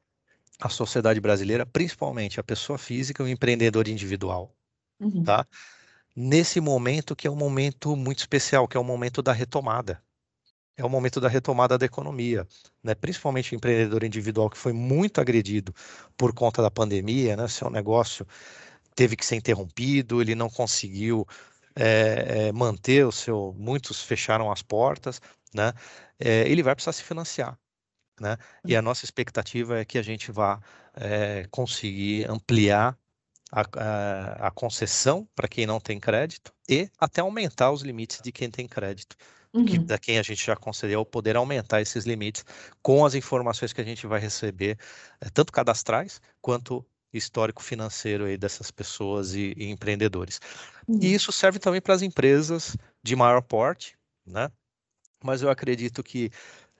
a 0.65 0.69
sociedade 0.71 1.21
brasileira, 1.21 1.67
principalmente 1.67 2.41
a 2.41 2.43
pessoa 2.43 2.79
física 2.79 3.23
e 3.23 3.27
o 3.27 3.29
empreendedor 3.29 3.87
individual, 3.87 4.57
uhum. 4.99 5.23
tá? 5.23 5.47
Nesse 6.17 6.59
momento 6.59 7.15
que 7.15 7.29
é 7.29 7.31
um 7.31 7.37
momento 7.37 7.95
muito 7.95 8.21
especial, 8.21 8.67
que 8.67 8.75
é 8.75 8.81
o 8.81 8.85
momento 8.85 9.21
da 9.21 9.31
retomada. 9.31 10.03
É 10.75 10.83
o 10.83 10.89
momento 10.89 11.21
da 11.21 11.29
retomada 11.29 11.77
da 11.77 11.85
economia, 11.85 12.49
né? 12.83 12.95
Principalmente 12.95 13.53
o 13.53 13.57
empreendedor 13.57 14.05
individual 14.05 14.49
que 14.49 14.57
foi 14.57 14.73
muito 14.73 15.21
agredido 15.21 15.75
por 16.17 16.33
conta 16.33 16.63
da 16.63 16.71
pandemia, 16.71 17.37
né? 17.37 17.47
Seu 17.47 17.69
negócio 17.69 18.27
teve 18.97 19.17
que 19.17 19.27
ser 19.27 19.37
interrompido, 19.37 20.23
ele 20.23 20.35
não 20.35 20.49
conseguiu 20.49 21.27
é, 21.77 22.47
é, 22.49 22.53
manter 22.53 23.05
o 23.05 23.13
seu, 23.13 23.55
muitos 23.59 24.03
fecharam 24.03 24.51
as 24.51 24.63
portas, 24.63 25.21
né? 25.53 25.75
É, 26.19 26.49
ele 26.49 26.63
vai 26.63 26.75
precisar 26.75 26.93
se 26.93 27.03
financiar. 27.03 27.59
Né? 28.21 28.37
E 28.65 28.75
a 28.75 28.79
uhum. 28.79 28.85
nossa 28.85 29.05
expectativa 29.05 29.79
é 29.79 29.85
que 29.85 29.99
a 29.99 30.03
gente 30.03 30.31
vá 30.31 30.61
é, 30.95 31.47
conseguir 31.51 32.31
ampliar 32.31 32.97
a, 33.51 33.61
a, 33.61 34.49
a 34.49 34.51
concessão 34.51 35.29
para 35.35 35.49
quem 35.49 35.67
não 35.67 35.81
tem 35.81 35.99
crédito 35.99 36.53
e 36.69 36.89
até 36.99 37.21
aumentar 37.21 37.71
os 37.71 37.83
limites 37.83 38.21
de 38.23 38.33
quem 38.33 38.51
tem 38.51 38.67
crédito. 38.67 39.17
Uhum. 39.53 39.65
Que, 39.65 39.79
da 39.79 39.97
quem 39.97 40.19
a 40.19 40.23
gente 40.23 40.45
já 40.45 40.57
concedeu, 40.57 41.05
poder 41.07 41.37
aumentar 41.37 41.81
esses 41.81 42.05
limites 42.05 42.45
com 42.83 43.07
as 43.07 43.15
informações 43.15 43.73
que 43.73 43.81
a 43.81 43.85
gente 43.85 44.05
vai 44.05 44.19
receber, 44.19 44.77
é, 45.21 45.31
tanto 45.31 45.53
cadastrais 45.53 46.21
quanto 46.41 46.85
histórico 47.13 47.63
financeiro 47.63 48.25
aí 48.25 48.37
dessas 48.37 48.73
pessoas 48.73 49.35
e, 49.35 49.55
e 49.57 49.71
empreendedores. 49.71 50.41
Uhum. 50.89 50.99
E 51.01 51.15
isso 51.15 51.31
serve 51.31 51.61
também 51.61 51.81
para 51.81 51.95
as 51.95 52.03
empresas 52.03 52.77
de 53.01 53.15
maior 53.15 53.41
porte, 53.43 53.97
né? 54.27 54.51
Mas 55.23 55.41
eu 55.41 55.49
acredito 55.49 56.03
que 56.03 56.31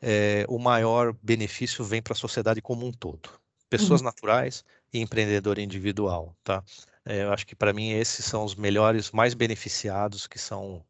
é, 0.07 0.45
o 0.51 0.59
maior 0.59 1.15
benefício 1.23 1.83
vem 1.83 2.03
para 2.03 2.13
a 2.13 2.17
sociedade 2.17 2.61
como 2.61 2.87
um 2.87 2.93
todo. 2.93 3.31
Pessoas 3.71 4.03
uhum. 4.03 4.05
naturais 4.05 4.63
e 4.93 5.01
empreendedor 5.01 5.59
individual, 5.59 6.37
tá? 6.45 6.63
É, 7.07 7.23
eu 7.23 7.33
acho 7.33 7.47
que 7.47 7.57
para 7.57 7.73
mim 7.73 7.93
esses 7.93 8.25
são 8.27 8.45
os 8.45 8.55
melhores, 8.55 9.11
mais 9.11 9.33
beneficiados, 9.33 10.27
que 10.27 10.39
são 10.39 10.85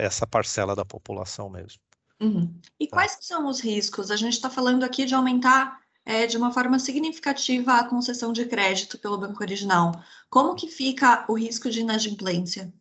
essa 0.00 0.26
parcela 0.26 0.74
da 0.74 0.84
população 0.84 1.50
mesmo. 1.50 1.78
Uhum. 2.18 2.58
E 2.80 2.86
tá. 2.86 2.96
quais 2.96 3.18
são 3.20 3.46
os 3.46 3.60
riscos? 3.60 4.10
A 4.10 4.16
gente 4.16 4.32
está 4.32 4.48
falando 4.48 4.82
aqui 4.82 5.04
de 5.04 5.14
aumentar 5.14 5.78
é, 6.06 6.26
de 6.26 6.38
uma 6.38 6.50
forma 6.50 6.78
significativa 6.78 7.74
a 7.74 7.84
concessão 7.84 8.32
de 8.32 8.46
crédito 8.46 8.98
pelo 8.98 9.18
banco 9.18 9.42
original. 9.42 9.92
Como 10.30 10.54
que 10.54 10.68
fica 10.68 11.26
o 11.28 11.34
risco 11.34 11.68
de 11.68 11.80
inadimplência? 11.80 12.72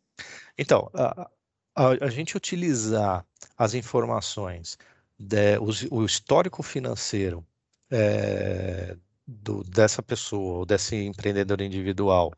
Então, 0.58 0.90
a, 0.94 1.30
a, 1.76 1.88
a 2.06 2.10
gente 2.10 2.38
utilizar 2.38 3.26
as 3.58 3.74
informações 3.74 4.78
de, 5.18 5.58
o, 5.58 6.00
o, 6.00 6.06
histórico 6.06 6.62
financeiro 6.62 7.46
é, 7.90 8.96
do, 9.26 9.64
dessa 9.64 10.04
pessoa, 10.04 10.66
desse 10.66 10.96
empreendedor 10.96 11.62
individual, 11.62 12.34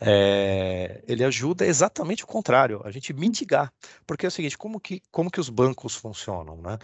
é, 0.00 1.02
ele 1.08 1.24
ajuda 1.24 1.66
exatamente 1.66 2.24
o 2.24 2.26
contrário, 2.26 2.80
a 2.84 2.90
gente 2.90 3.12
mitigar. 3.12 3.72
Porque 4.06 4.26
é 4.26 4.28
o 4.28 4.32
seguinte, 4.32 4.56
como 4.56 4.78
que, 4.78 5.02
como 5.10 5.30
que 5.30 5.40
os 5.40 5.48
bancos 5.48 5.96
funcionam? 5.96 6.56
Né? 6.58 6.78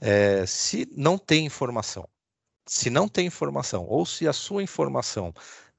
É, 0.00 0.46
se 0.46 0.86
não 0.92 1.16
tem 1.16 1.46
informação, 1.46 2.08
se 2.66 2.90
não 2.90 3.08
tem 3.08 3.26
informação, 3.26 3.86
ou 3.88 4.04
se 4.04 4.28
a 4.28 4.32
sua 4.32 4.62
informação 4.62 5.32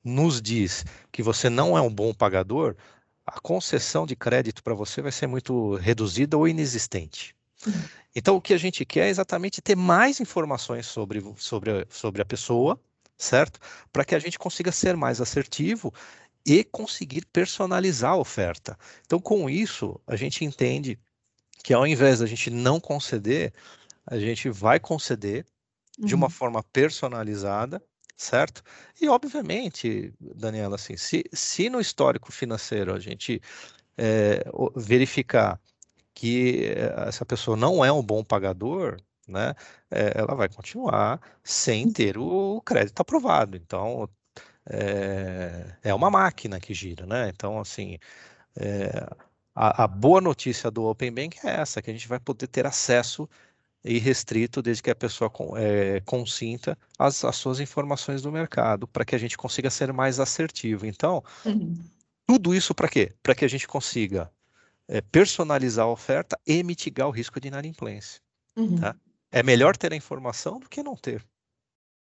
nos 0.03 0.41
diz 0.41 0.85
que 1.11 1.21
você 1.21 1.49
não 1.49 1.77
é 1.77 1.81
um 1.81 1.93
bom 1.93 2.13
pagador, 2.13 2.75
a 3.25 3.39
concessão 3.39 4.05
de 4.07 4.15
crédito 4.15 4.63
para 4.63 4.73
você 4.73 5.01
vai 5.01 5.11
ser 5.11 5.27
muito 5.27 5.75
reduzida 5.75 6.35
ou 6.35 6.47
inexistente. 6.47 7.35
Então, 8.15 8.35
o 8.35 8.41
que 8.41 8.53
a 8.53 8.57
gente 8.57 8.85
quer 8.85 9.07
é 9.07 9.09
exatamente 9.09 9.61
ter 9.61 9.75
mais 9.75 10.19
informações 10.19 10.85
sobre, 10.87 11.23
sobre, 11.37 11.85
sobre 11.89 12.21
a 12.21 12.25
pessoa, 12.25 12.79
certo? 13.17 13.59
Para 13.91 14.03
que 14.03 14.15
a 14.15 14.19
gente 14.19 14.39
consiga 14.39 14.71
ser 14.71 14.95
mais 14.95 15.21
assertivo 15.21 15.93
e 16.45 16.63
conseguir 16.63 17.25
personalizar 17.27 18.13
a 18.13 18.17
oferta. 18.17 18.77
Então, 19.05 19.19
com 19.19 19.49
isso, 19.49 19.99
a 20.07 20.15
gente 20.15 20.43
entende 20.43 20.97
que 21.63 21.73
ao 21.73 21.85
invés 21.85 22.19
da 22.19 22.25
gente 22.25 22.49
não 22.49 22.79
conceder, 22.79 23.53
a 24.05 24.17
gente 24.17 24.49
vai 24.49 24.79
conceder 24.79 25.45
uhum. 25.99 26.05
de 26.05 26.15
uma 26.15 26.27
uhum. 26.27 26.31
forma 26.31 26.63
personalizada, 26.63 27.81
certo? 28.17 28.63
E, 28.99 29.07
obviamente, 29.07 30.13
Daniela, 30.19 30.75
assim, 30.75 30.97
se, 30.97 31.23
se 31.31 31.69
no 31.69 31.79
histórico 31.79 32.31
financeiro 32.31 32.93
a 32.93 32.99
gente 32.99 33.41
é, 33.97 34.43
verificar 34.75 35.59
que 36.19 36.65
eh, 36.65 37.07
essa 37.07 37.25
pessoa 37.25 37.55
não 37.55 37.83
é 37.83 37.89
um 37.91 38.03
bom 38.03 38.23
pagador, 38.23 38.97
né, 39.27 39.55
é, 39.89 40.13
ela 40.15 40.35
vai 40.35 40.49
continuar 40.49 41.21
sem 41.43 41.87
hum. 41.87 41.93
ter 41.93 42.17
o 42.17 42.61
crédito 42.61 42.99
aprovado. 42.99 43.55
Então, 43.55 44.09
é, 44.69 45.77
é 45.83 45.93
uma 45.93 46.09
máquina 46.09 46.59
que 46.59 46.73
gira, 46.73 47.05
né? 47.05 47.29
Então, 47.29 47.59
assim, 47.59 47.97
é, 48.57 49.07
a, 49.55 49.85
a, 49.85 49.87
boa 49.87 50.19
notícia 50.19 50.69
do 50.69 50.83
Open 50.85 51.11
Bank 51.11 51.39
é 51.43 51.61
essa, 51.61 51.81
que 51.81 51.89
a 51.89 51.93
gente 51.93 52.07
vai 52.07 52.19
poder 52.19 52.47
ter 52.47 52.65
acesso 52.65 53.29
irrestrito 53.83 54.61
desde 54.61 54.83
que 54.83 54.91
a 54.91 54.95
pessoa 54.95 55.31
é, 55.57 56.01
consinta 56.01 56.77
as, 56.97 57.23
as, 57.23 57.37
suas 57.37 57.61
informações 57.61 58.21
do 58.21 58.31
mercado, 58.31 58.87
para 58.87 59.05
que 59.05 59.15
a 59.15 59.19
gente 59.19 59.37
consiga 59.37 59.69
ser 59.69 59.93
mais 59.93 60.19
assertivo. 60.19 60.85
Então, 60.85 61.23
uhum. 61.45 61.77
tudo 62.27 62.53
isso 62.53 62.75
para 62.75 62.89
quê? 62.89 63.13
Para 63.23 63.33
que 63.35 63.45
a 63.45 63.47
gente 63.47 63.67
consiga 63.67 64.29
é, 64.89 65.01
personalizar 65.01 65.85
a 65.85 65.91
oferta 65.91 66.37
e 66.45 66.63
mitigar 66.63 67.07
o 67.07 67.11
risco 67.11 67.39
de 67.39 67.47
inadimplência. 67.47 68.19
Uhum. 68.57 68.77
Tá? 68.77 68.95
É 69.31 69.43
melhor 69.43 69.77
ter 69.77 69.93
a 69.93 69.95
informação 69.95 70.59
do 70.59 70.67
que 70.67 70.81
não 70.81 70.95
ter. 70.95 71.23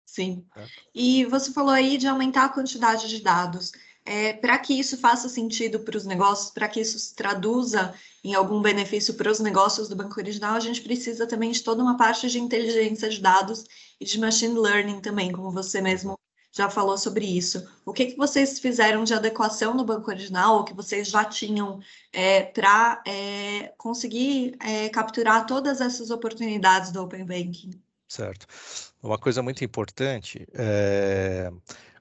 Sim. 0.05 0.45
É. 0.55 0.65
E 0.95 1.25
você 1.25 1.51
falou 1.51 1.71
aí 1.71 1.97
de 1.97 2.07
aumentar 2.07 2.45
a 2.45 2.49
quantidade 2.49 3.09
de 3.09 3.21
dados. 3.21 3.73
É, 4.05 4.31
para 4.31 4.57
que 4.57 4.73
isso 4.73 4.97
faça 4.97 5.27
sentido 5.27 5.81
para 5.81 5.97
os 5.97 6.05
negócios, 6.05 6.49
para 6.49 6.69
que 6.69 6.79
isso 6.79 6.97
se 6.97 7.13
traduza 7.13 7.93
em 8.23 8.33
algum 8.33 8.61
benefício 8.61 9.13
para 9.15 9.29
os 9.29 9.41
negócios 9.41 9.89
do 9.89 9.97
Banco 9.97 10.17
Original, 10.17 10.55
a 10.55 10.61
gente 10.61 10.81
precisa 10.81 11.27
também 11.27 11.51
de 11.51 11.61
toda 11.61 11.83
uma 11.83 11.97
parte 11.97 12.29
de 12.29 12.39
inteligência 12.39 13.09
de 13.09 13.19
dados 13.19 13.65
e 13.99 14.05
de 14.05 14.17
machine 14.17 14.57
learning 14.57 15.01
também, 15.01 15.29
como 15.33 15.51
você 15.51 15.81
mesmo 15.81 16.17
já 16.51 16.69
falou 16.69 16.97
sobre 16.97 17.25
isso. 17.25 17.67
O 17.85 17.93
que, 17.93 18.07
que 18.07 18.17
vocês 18.17 18.59
fizeram 18.59 19.03
de 19.03 19.13
adequação 19.13 19.73
no 19.73 19.85
banco 19.85 20.09
original, 20.09 20.57
ou 20.57 20.63
que 20.63 20.73
vocês 20.73 21.07
já 21.07 21.23
tinham 21.23 21.79
é, 22.11 22.43
para 22.43 23.01
é, 23.05 23.73
conseguir 23.77 24.55
é, 24.59 24.89
capturar 24.89 25.45
todas 25.45 25.81
essas 25.81 26.09
oportunidades 26.09 26.91
do 26.91 27.03
Open 27.03 27.25
Banking? 27.25 27.71
Certo. 28.07 28.47
Uma 29.03 29.17
coisa 29.17 29.43
muito 29.43 29.63
importante 29.63 30.47
é, 30.53 31.51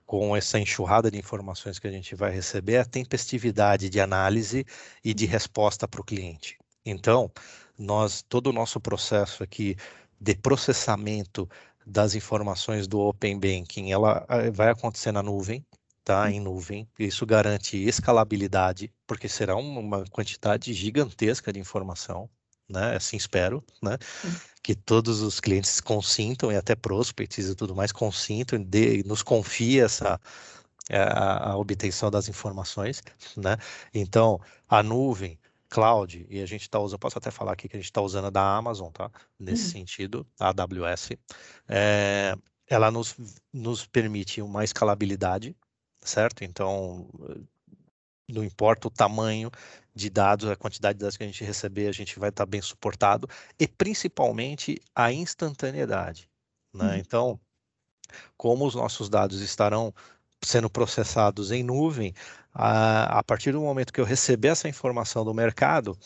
com 0.06 0.36
essa 0.36 0.58
enxurrada 0.58 1.10
de 1.10 1.18
informações 1.18 1.78
que 1.78 1.86
a 1.88 1.90
gente 1.90 2.14
vai 2.14 2.30
receber 2.30 2.74
é 2.74 2.80
a 2.80 2.84
tempestividade 2.84 3.90
de 3.90 4.00
análise 4.00 4.64
e 5.04 5.12
de 5.12 5.26
resposta 5.26 5.88
para 5.88 6.00
o 6.00 6.04
cliente. 6.04 6.56
Então, 6.84 7.30
nós 7.76 8.22
todo 8.22 8.48
o 8.48 8.52
nosso 8.52 8.80
processo 8.80 9.42
aqui 9.42 9.76
de 10.18 10.34
processamento 10.34 11.48
das 11.86 12.16
informações 12.16 12.88
do 12.88 12.98
Open 12.98 13.38
Banking, 13.38 13.92
ela 13.92 14.26
vai 14.52 14.70
acontecer 14.70 15.12
na 15.12 15.22
nuvem, 15.22 15.64
tá? 16.04 16.24
Hum. 16.24 16.28
Em 16.28 16.40
nuvem. 16.40 16.88
Isso 16.98 17.24
garante 17.24 17.76
escalabilidade, 17.76 18.92
porque 19.06 19.28
será 19.28 19.54
uma 19.56 20.04
quantidade 20.10 20.72
gigantesca 20.72 21.52
de 21.52 21.60
informação, 21.60 22.28
né? 22.68 22.96
Assim 22.96 23.16
espero, 23.16 23.62
né? 23.80 23.96
Que 24.62 24.74
todos 24.74 25.20
os 25.22 25.38
clientes 25.38 25.80
consintam 25.80 26.50
e 26.50 26.56
até 26.56 26.74
prospects 26.74 27.48
e 27.48 27.54
tudo 27.54 27.74
mais 27.74 27.92
consintam, 27.92 28.60
de, 28.60 29.04
nos 29.04 29.22
confia 29.22 29.84
essa 29.84 30.20
eh, 30.90 30.98
a, 30.98 31.50
a 31.50 31.56
obtenção 31.56 32.10
das 32.10 32.28
informações, 32.28 33.02
né? 33.36 33.56
Então, 33.94 34.40
a 34.68 34.82
nuvem 34.82 35.38
cloud, 35.68 36.26
e 36.28 36.40
a 36.40 36.46
gente 36.46 36.62
está 36.62 36.78
usando, 36.78 36.98
posso 36.98 37.18
até 37.18 37.30
falar 37.30 37.52
aqui 37.52 37.68
que 37.68 37.76
a 37.76 37.80
gente 37.80 37.90
está 37.90 38.00
usando 38.00 38.26
a 38.26 38.30
da 38.30 38.56
Amazon, 38.56 38.90
tá? 38.90 39.10
Nesse 39.38 39.64
uhum. 39.64 39.70
sentido, 39.72 40.26
a 40.38 40.48
AWS, 40.48 41.10
é, 41.68 42.36
ela 42.66 42.90
nos, 42.90 43.16
nos 43.52 43.86
permite 43.86 44.40
uma 44.40 44.64
escalabilidade, 44.64 45.56
certo? 46.00 46.44
Então, 46.44 47.08
não 48.28 48.42
importa 48.44 48.88
o 48.88 48.90
tamanho 48.90 49.50
de 49.94 50.10
dados, 50.10 50.48
a 50.48 50.56
quantidade 50.56 50.98
de 50.98 51.04
dados 51.04 51.16
que 51.16 51.24
a 51.24 51.26
gente 51.26 51.44
receber, 51.44 51.88
a 51.88 51.92
gente 51.92 52.18
vai 52.18 52.28
estar 52.28 52.44
tá 52.44 52.50
bem 52.50 52.60
suportado, 52.60 53.28
e 53.58 53.66
principalmente 53.66 54.80
a 54.94 55.12
instantaneidade, 55.12 56.28
né? 56.74 56.92
Uhum. 56.92 56.96
Então, 56.96 57.40
como 58.36 58.66
os 58.66 58.74
nossos 58.74 59.08
dados 59.08 59.40
estarão 59.40 59.92
sendo 60.46 60.70
processados 60.70 61.50
em 61.50 61.62
nuvem, 61.62 62.14
a, 62.54 63.18
a 63.18 63.22
partir 63.22 63.52
do 63.52 63.60
momento 63.60 63.92
que 63.92 64.00
eu 64.00 64.04
receber 64.04 64.48
essa 64.48 64.68
informação 64.68 65.24
do 65.24 65.34
mercado, 65.34 65.98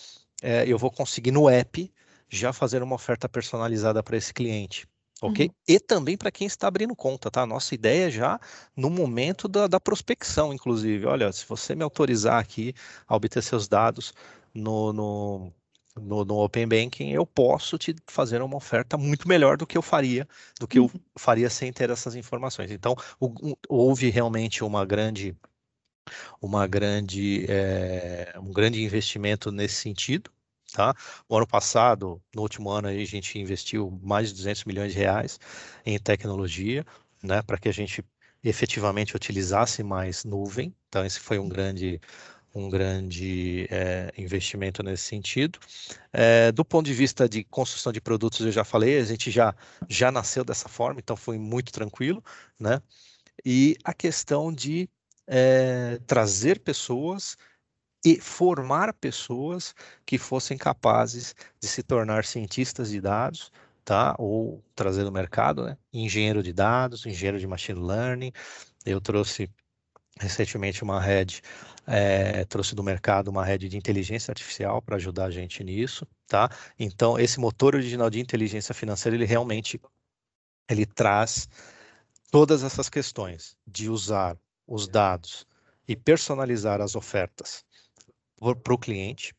é, 0.43 0.65
eu 0.67 0.79
vou 0.79 0.91
conseguir 0.91 1.31
no 1.31 1.49
app 1.49 1.93
já 2.29 2.53
fazer 2.53 2.83
uma 2.83 2.95
oferta 2.95 3.29
personalizada 3.29 4.03
para 4.03 4.17
esse 4.17 4.33
cliente. 4.33 4.89
Ok? 5.23 5.47
Uhum. 5.47 5.55
E 5.69 5.79
também 5.79 6.17
para 6.17 6.31
quem 6.31 6.47
está 6.47 6.67
abrindo 6.67 6.97
conta, 6.97 7.31
tá? 7.31 7.45
Nossa 7.45 7.75
ideia 7.75 8.09
é 8.09 8.11
já 8.11 8.41
no 8.75 8.89
momento 8.89 9.47
da, 9.47 9.67
da, 9.67 9.79
prospecção, 9.79 10.55
inclusive. 10.55 11.05
Olha, 11.05 11.31
se 11.31 11.45
você 11.47 11.75
me 11.75 11.83
autorizar 11.83 12.41
aqui 12.41 12.73
a 13.07 13.15
obter 13.15 13.43
seus 13.43 13.69
dados 13.69 14.15
no, 14.55 14.93
no 14.95 15.53
no, 15.97 16.25
no, 16.25 16.39
Open 16.45 16.67
Banking, 16.67 17.11
eu 17.11 17.27
posso 17.27 17.77
te 17.79 17.95
fazer 18.07 18.43
uma 18.43 18.57
oferta 18.57 18.97
muito 18.97 19.29
melhor 19.29 19.57
do 19.57 19.67
que 19.67 19.77
eu 19.77 19.83
faria, 19.83 20.27
do 20.59 20.67
que 20.67 20.79
eu 20.79 20.85
uhum. 20.85 21.01
faria 21.17 21.51
sem 21.51 21.73
ter 21.73 21.91
essas 21.91 22.15
informações. 22.15 22.71
Então, 22.71 22.95
o, 23.19 23.57
houve 23.69 24.11
realmente 24.11 24.63
uma 24.65 24.85
grande, 24.85 25.37
uma 26.41 26.67
grande, 26.67 27.47
é, 27.49 28.35
um 28.39 28.53
grande 28.53 28.83
investimento 28.83 29.51
nesse 29.51 29.77
sentido. 29.77 30.31
Tá? 30.73 30.95
O 31.29 31.37
ano 31.37 31.47
passado, 31.47 32.23
no 32.35 32.43
último 32.43 32.71
ano, 32.71 32.89
a 32.89 33.05
gente 33.05 33.39
investiu 33.39 33.99
mais 34.03 34.29
de 34.29 34.35
200 34.35 34.65
milhões 34.65 34.93
de 34.93 34.99
reais 34.99 35.39
em 35.85 35.99
tecnologia, 35.99 36.87
né, 37.23 37.43
para 37.43 37.59
que 37.59 37.69
a 37.69 37.73
gente 37.73 38.05
efetivamente 38.43 39.17
utilizasse 39.17 39.83
mais 39.83 40.25
nuvem. 40.25 40.75
Então, 40.89 41.05
esse 41.05 41.21
foi 41.21 41.39
um 41.39 41.49
grande, 41.49 42.01
um 42.55 42.69
grande 42.69 43.67
é, 43.71 44.13
investimento 44.17 44.83
nesse 44.83 45.05
sentido. 45.05 45.59
É, 46.13 46.51
do 46.53 46.65
ponto 46.65 46.87
de 46.87 46.95
vista 46.95 47.29
de 47.29 47.45
construção 47.45 47.93
de 47.93 48.01
produtos, 48.01 48.41
eu 48.41 48.53
já 48.53 48.65
falei, 48.65 48.99
a 48.99 49.05
gente 49.05 49.31
já, 49.31 49.55
já 49.89 50.11
nasceu 50.11 50.45
dessa 50.45 50.69
forma, 50.69 51.01
então 51.01 51.17
foi 51.17 51.39
muito 51.39 51.73
tranquilo, 51.73 52.23
né? 52.59 52.83
E 53.45 53.77
a 53.85 53.95
questão 53.95 54.53
de 54.53 54.89
é, 55.27 55.99
trazer 56.07 56.61
pessoas 56.61 57.37
e 58.05 58.19
formar 58.21 58.93
pessoas 58.95 59.75
que 60.07 60.19
fossem 60.19 60.57
capazes 60.57 61.35
de 61.61 61.69
se 61.69 61.83
tornar 61.83 62.25
cientistas 62.25 62.91
de 62.91 63.01
dados, 63.01 63.53
tá? 63.85 64.15
Ou 64.19 64.63
trazer 64.75 65.05
no 65.05 65.13
mercado, 65.13 65.65
né? 65.65 65.77
Engenheiro 65.93 66.43
de 66.43 66.53
dados, 66.53 67.07
engenheiro 67.07 67.39
de 67.39 67.47
machine 67.47 67.79
learning. 67.81 68.33
Eu 68.85 69.01
trouxe 69.01 69.51
recentemente 70.19 70.83
uma 70.83 71.01
rede 71.01 71.43
é, 71.93 72.45
trouxe 72.45 72.73
do 72.73 72.85
mercado 72.85 73.29
uma 73.29 73.45
rede 73.45 73.69
de 73.69 73.77
inteligência 73.77 74.31
artificial 74.31 74.81
para 74.81 74.95
ajudar 74.95 75.25
a 75.25 75.31
gente 75.31 75.65
nisso, 75.65 76.07
tá? 76.29 76.49
Então, 76.79 77.19
esse 77.19 77.41
motor 77.41 77.75
original 77.75 78.09
de 78.09 78.21
inteligência 78.21 78.73
financeira, 78.73 79.17
ele 79.17 79.25
realmente 79.25 79.81
ele 80.69 80.87
traz 80.87 81.49
todas 82.31 82.63
essas 82.63 82.89
questões 82.89 83.57
de 83.67 83.91
usar 83.91 84.39
os 84.69 84.87
dados 84.87 85.45
e 85.89 85.97
personalizar 85.97 86.81
as 86.81 86.95
ofertas 86.95 87.65
para 88.63 88.73
o 88.73 88.79
cliente 88.79 89.35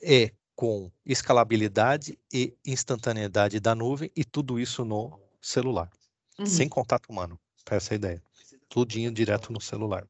e 0.00 0.32
com 0.54 0.90
escalabilidade 1.04 2.18
e 2.32 2.56
instantaneidade 2.64 3.60
da 3.60 3.74
nuvem 3.74 4.10
e 4.16 4.24
tudo 4.24 4.58
isso 4.58 4.82
no 4.82 5.20
celular, 5.42 5.90
uhum. 6.38 6.46
sem 6.46 6.70
contato 6.70 7.10
humano. 7.10 7.38
Essa 7.70 7.92
é 7.92 7.94
a 7.94 7.96
ideia. 7.96 8.22
Tudinho 8.66 9.12
direto 9.12 9.52
no 9.52 9.60
celular. 9.60 10.08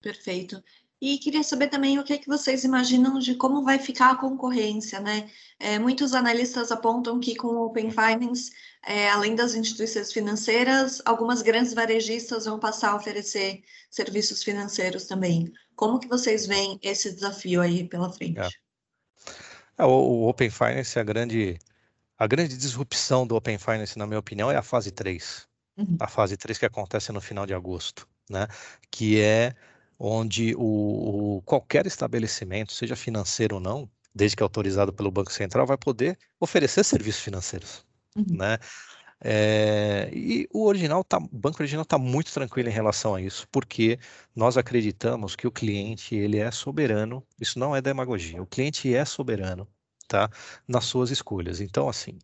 Perfeito. 0.00 0.60
E 1.00 1.16
queria 1.18 1.44
saber 1.44 1.68
também 1.68 1.98
o 1.98 2.02
que, 2.02 2.12
é 2.12 2.18
que 2.18 2.26
vocês 2.26 2.64
imaginam 2.64 3.20
de 3.20 3.36
como 3.36 3.62
vai 3.62 3.78
ficar 3.78 4.10
a 4.10 4.16
concorrência, 4.16 4.98
né? 4.98 5.30
É, 5.58 5.78
muitos 5.78 6.12
analistas 6.12 6.72
apontam 6.72 7.20
que 7.20 7.36
com 7.36 7.48
o 7.48 7.66
Open 7.66 7.90
Finance, 7.90 8.50
é, 8.84 9.08
além 9.08 9.36
das 9.36 9.54
instituições 9.54 10.12
financeiras, 10.12 11.00
algumas 11.04 11.40
grandes 11.40 11.72
varejistas 11.72 12.46
vão 12.46 12.58
passar 12.58 12.90
a 12.90 12.96
oferecer 12.96 13.62
serviços 13.88 14.42
financeiros 14.42 15.04
também. 15.04 15.52
Como 15.76 16.00
que 16.00 16.08
vocês 16.08 16.46
veem 16.46 16.80
esse 16.82 17.12
desafio 17.12 17.60
aí 17.60 17.88
pela 17.88 18.12
frente? 18.12 18.40
É. 18.40 18.48
É, 19.78 19.84
o, 19.84 19.90
o, 19.90 20.28
Open 20.28 20.50
Finance, 20.50 20.98
a 20.98 21.04
grande, 21.04 21.56
a 22.18 22.26
grande 22.26 22.56
disrupção 22.56 23.24
do 23.24 23.36
Open 23.36 23.58
Finance, 23.58 23.96
na 23.96 24.06
minha 24.06 24.18
opinião, 24.18 24.50
é 24.50 24.56
a 24.56 24.62
fase 24.62 24.90
3. 24.90 25.46
Uhum. 25.76 25.96
A 26.00 26.08
fase 26.08 26.36
3 26.36 26.58
que 26.58 26.66
acontece 26.66 27.12
no 27.12 27.20
final 27.20 27.46
de 27.46 27.54
agosto, 27.54 28.08
né? 28.28 28.48
Que 28.90 29.20
é 29.20 29.54
onde 29.98 30.54
o, 30.56 31.38
o, 31.38 31.42
qualquer 31.42 31.86
estabelecimento, 31.86 32.72
seja 32.72 32.94
financeiro 32.94 33.56
ou 33.56 33.60
não, 33.60 33.90
desde 34.14 34.36
que 34.36 34.42
autorizado 34.42 34.92
pelo 34.92 35.10
Banco 35.10 35.32
Central, 35.32 35.66
vai 35.66 35.76
poder 35.76 36.18
oferecer 36.38 36.84
serviços 36.84 37.22
financeiros, 37.22 37.84
uhum. 38.16 38.24
né? 38.30 38.58
É, 39.20 40.08
e 40.12 40.48
o 40.52 40.64
original 40.64 41.02
tá, 41.02 41.18
o 41.18 41.36
banco 41.36 41.60
original 41.60 41.82
está 41.82 41.98
muito 41.98 42.32
tranquilo 42.32 42.68
em 42.68 42.72
relação 42.72 43.14
a 43.14 43.20
isso, 43.20 43.48
porque 43.50 43.98
nós 44.34 44.56
acreditamos 44.56 45.34
que 45.34 45.46
o 45.46 45.50
cliente 45.50 46.14
ele 46.14 46.38
é 46.38 46.50
soberano. 46.50 47.24
Isso 47.40 47.58
não 47.58 47.74
é 47.74 47.82
demagogia. 47.82 48.40
O 48.40 48.46
cliente 48.46 48.94
é 48.94 49.04
soberano, 49.04 49.66
tá? 50.06 50.30
Nas 50.68 50.84
suas 50.84 51.10
escolhas. 51.10 51.60
Então, 51.60 51.88
assim, 51.88 52.18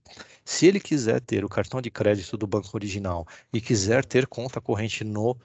se 0.45 0.67
ele 0.67 0.79
quiser 0.79 1.21
ter 1.21 1.45
o 1.45 1.49
cartão 1.49 1.81
de 1.81 1.91
crédito 1.91 2.37
do 2.37 2.47
banco 2.47 2.71
original 2.75 3.27
e 3.53 3.61
quiser 3.61 4.05
ter 4.05 4.27
conta 4.27 4.61
corrente 4.61 5.03
no 5.03 5.37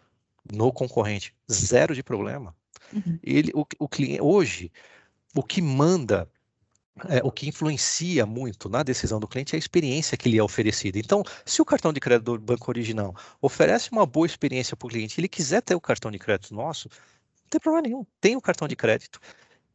no 0.51 0.71
concorrente, 0.71 1.33
zero 1.51 1.93
de 1.93 2.03
problema. 2.03 2.55
Uhum. 2.93 3.19
Ele, 3.21 3.51
o, 3.53 3.65
o 3.77 3.87
cliente, 3.87 4.21
hoje, 4.21 4.71
o 5.35 5.43
que 5.43 5.61
manda 5.61 6.27
é, 7.07 7.21
o 7.23 7.31
que 7.31 7.47
influencia 7.47 8.25
muito 8.25 8.67
na 8.67 8.83
decisão 8.83 9.19
do 9.19 9.27
cliente 9.27 9.55
é 9.55 9.57
a 9.57 9.59
experiência 9.59 10.17
que 10.17 10.27
lhe 10.27 10.37
é 10.37 10.43
oferecida. 10.43 10.99
Então, 10.99 11.23
se 11.45 11.61
o 11.61 11.65
cartão 11.65 11.93
de 11.93 11.99
crédito 11.99 12.25
do 12.25 12.39
banco 12.39 12.69
original 12.69 13.15
oferece 13.41 13.91
uma 13.91 14.05
boa 14.05 14.25
experiência 14.25 14.75
para 14.75 14.87
o 14.87 14.89
cliente, 14.89 15.19
ele 15.19 15.27
quiser 15.27 15.61
ter 15.61 15.75
o 15.75 15.81
cartão 15.81 16.11
de 16.11 16.19
crédito 16.19 16.53
nosso, 16.53 16.89
não 16.89 17.49
tem 17.49 17.61
problema 17.61 17.87
nenhum. 17.87 18.05
Tenha 18.19 18.37
o 18.37 18.41
cartão 18.41 18.67
de 18.67 18.75
crédito, 18.75 19.19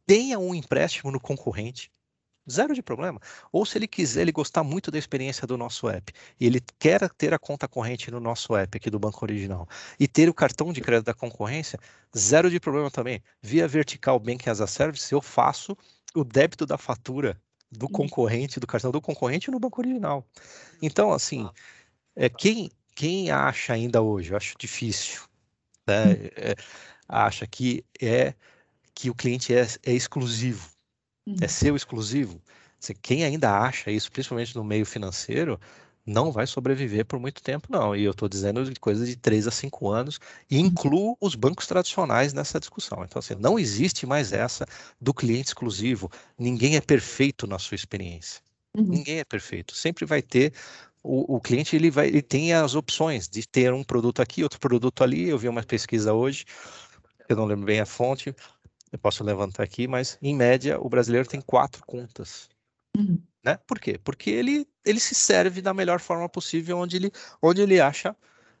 tenha 0.05 0.37
um 0.37 0.53
empréstimo 0.53 1.11
no 1.11 1.19
concorrente, 1.19 1.89
Zero 2.49 2.75
de 2.75 2.81
problema. 2.83 3.19
Ou 3.51 3.65
se 3.65 3.77
ele 3.77 3.87
quiser, 3.87 4.21
ele 4.21 4.31
gostar 4.31 4.63
muito 4.63 4.91
da 4.91 4.99
experiência 4.99 5.47
do 5.47 5.57
nosso 5.57 5.89
app 5.89 6.13
e 6.39 6.45
ele 6.45 6.61
quer 6.77 7.09
ter 7.09 7.33
a 7.33 7.39
conta 7.39 7.67
corrente 7.67 8.11
no 8.11 8.19
nosso 8.19 8.55
app 8.55 8.77
aqui 8.77 8.89
do 8.89 8.99
banco 8.99 9.25
original 9.25 9.67
e 9.99 10.07
ter 10.07 10.29
o 10.29 10.33
cartão 10.33 10.71
de 10.71 10.79
crédito 10.79 11.07
da 11.07 11.13
concorrência, 11.13 11.79
zero 12.15 12.49
de 12.49 12.59
problema 12.59 12.91
também. 12.91 13.21
Via 13.41 13.67
Vertical 13.67 14.19
Banking 14.19 14.49
as 14.49 14.61
a 14.61 14.67
Service, 14.67 15.11
eu 15.11 15.21
faço 15.21 15.75
o 16.13 16.23
débito 16.23 16.65
da 16.67 16.77
fatura 16.77 17.41
do 17.71 17.89
concorrente, 17.89 18.59
do 18.59 18.67
cartão 18.67 18.91
do 18.91 19.01
concorrente 19.01 19.49
no 19.49 19.59
banco 19.59 19.81
original. 19.81 20.25
Então, 20.81 21.11
assim, 21.11 21.49
é, 22.15 22.29
quem, 22.29 22.71
quem 22.95 23.31
acha 23.31 23.73
ainda 23.73 24.03
hoje, 24.03 24.31
eu 24.31 24.37
acho 24.37 24.55
difícil, 24.57 25.23
né, 25.87 26.29
é, 26.35 26.55
acha 27.09 27.47
que 27.47 27.83
é 27.99 28.35
que 28.93 29.09
o 29.09 29.15
cliente 29.15 29.53
é, 29.53 29.67
é 29.83 29.91
exclusivo 29.93 30.74
uhum. 31.25 31.35
é 31.41 31.47
seu 31.47 31.75
exclusivo. 31.75 32.41
Quem 33.01 33.23
ainda 33.23 33.57
acha 33.57 33.89
isso, 33.89 34.11
principalmente 34.11 34.55
no 34.55 34.63
meio 34.63 34.85
financeiro, 34.85 35.59
não 36.05 36.31
vai 36.31 36.45
sobreviver 36.45 37.05
por 37.05 37.19
muito 37.19 37.41
tempo, 37.41 37.67
não. 37.69 37.95
E 37.95 38.03
eu 38.03 38.11
estou 38.11 38.29
dizendo 38.29 38.63
de 38.63 38.79
coisas 38.79 39.07
de 39.07 39.15
3 39.15 39.47
a 39.47 39.51
5 39.51 39.89
anos, 39.89 40.19
e 40.49 40.57
uhum. 40.57 40.65
incluo 40.65 41.17
os 41.19 41.33
bancos 41.33 41.65
tradicionais 41.65 42.33
nessa 42.33 42.59
discussão. 42.59 43.03
Então, 43.03 43.19
assim, 43.19 43.35
não 43.35 43.57
existe 43.57 44.05
mais 44.05 44.31
essa 44.31 44.67
do 45.01 45.13
cliente 45.13 45.47
exclusivo. 45.47 46.11
Ninguém 46.37 46.75
é 46.75 46.81
perfeito 46.81 47.47
na 47.47 47.57
sua 47.57 47.75
experiência. 47.75 48.41
Uhum. 48.75 48.83
Ninguém 48.83 49.19
é 49.19 49.23
perfeito. 49.23 49.75
Sempre 49.75 50.05
vai 50.05 50.21
ter. 50.21 50.53
O, 51.01 51.35
o, 51.35 51.41
cliente 51.41 51.75
ele 51.75 51.89
vai, 51.89 52.07
ele 52.07 52.21
tem 52.21 52.53
as 52.53 52.75
opções 52.75 53.27
de 53.27 53.47
ter 53.47 53.73
um 53.73 53.83
produto 53.83 54.21
aqui, 54.21 54.43
outro 54.43 54.59
produto 54.59 55.03
ali. 55.03 55.29
Eu 55.29 55.37
vi 55.37 55.47
uma 55.47 55.63
pesquisa 55.63 56.13
hoje, 56.13 56.45
eu 57.27 57.35
não 57.35 57.45
lembro 57.45 57.65
bem 57.65 57.79
a 57.79 57.85
fonte, 57.85 58.35
eu 58.95 58.99
posso 58.99 59.23
levantar 59.23 59.63
aqui, 59.63 59.87
mas 59.87 60.17
em 60.21 60.35
média 60.35 60.79
o 60.79 60.89
brasileiro 60.89 61.27
tem 61.27 61.41
quatro 61.41 61.85
contas. 61.85 62.49
Uhum. 62.97 63.21
Né? 63.43 63.59
Por 63.67 63.79
quê? 63.79 63.99
Porque 64.03 64.29
ele, 64.29 64.67
ele 64.83 64.99
se 64.99 65.13
serve 65.13 65.61
da 65.61 65.73
melhor 65.73 65.99
forma 65.99 66.27
possível 66.27 66.77
onde 66.77 66.95
ele, 66.97 67.11
onde 67.41 67.61
ele 67.61 67.79
acha 67.79 68.15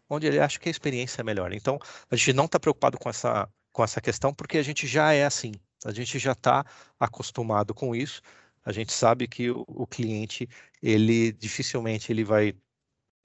onde 0.09 0.27
ele 0.27 0.39
acha 0.39 0.59
que 0.59 0.69
a 0.69 0.71
experiência 0.71 1.21
é 1.21 1.23
melhor. 1.23 1.51
Então, 1.53 1.79
a 2.09 2.15
gente 2.15 2.33
não 2.33 2.45
está 2.45 2.59
preocupado 2.59 2.97
com 2.97 3.09
essa, 3.09 3.49
com 3.71 3.83
essa 3.83 4.01
questão 4.01 4.33
porque 4.33 4.57
a 4.57 4.63
gente 4.63 4.87
já 4.87 5.13
é 5.13 5.25
assim. 5.25 5.53
A 5.83 5.91
gente 5.91 6.17
já 6.19 6.31
está 6.31 6.65
acostumado 6.99 7.73
com 7.73 7.95
isso. 7.95 8.21
A 8.63 8.71
gente 8.71 8.91
sabe 8.91 9.27
que 9.27 9.49
o, 9.51 9.63
o 9.67 9.85
cliente, 9.85 10.49
ele 10.81 11.31
dificilmente 11.31 12.11
ele 12.11 12.23
vai, 12.23 12.55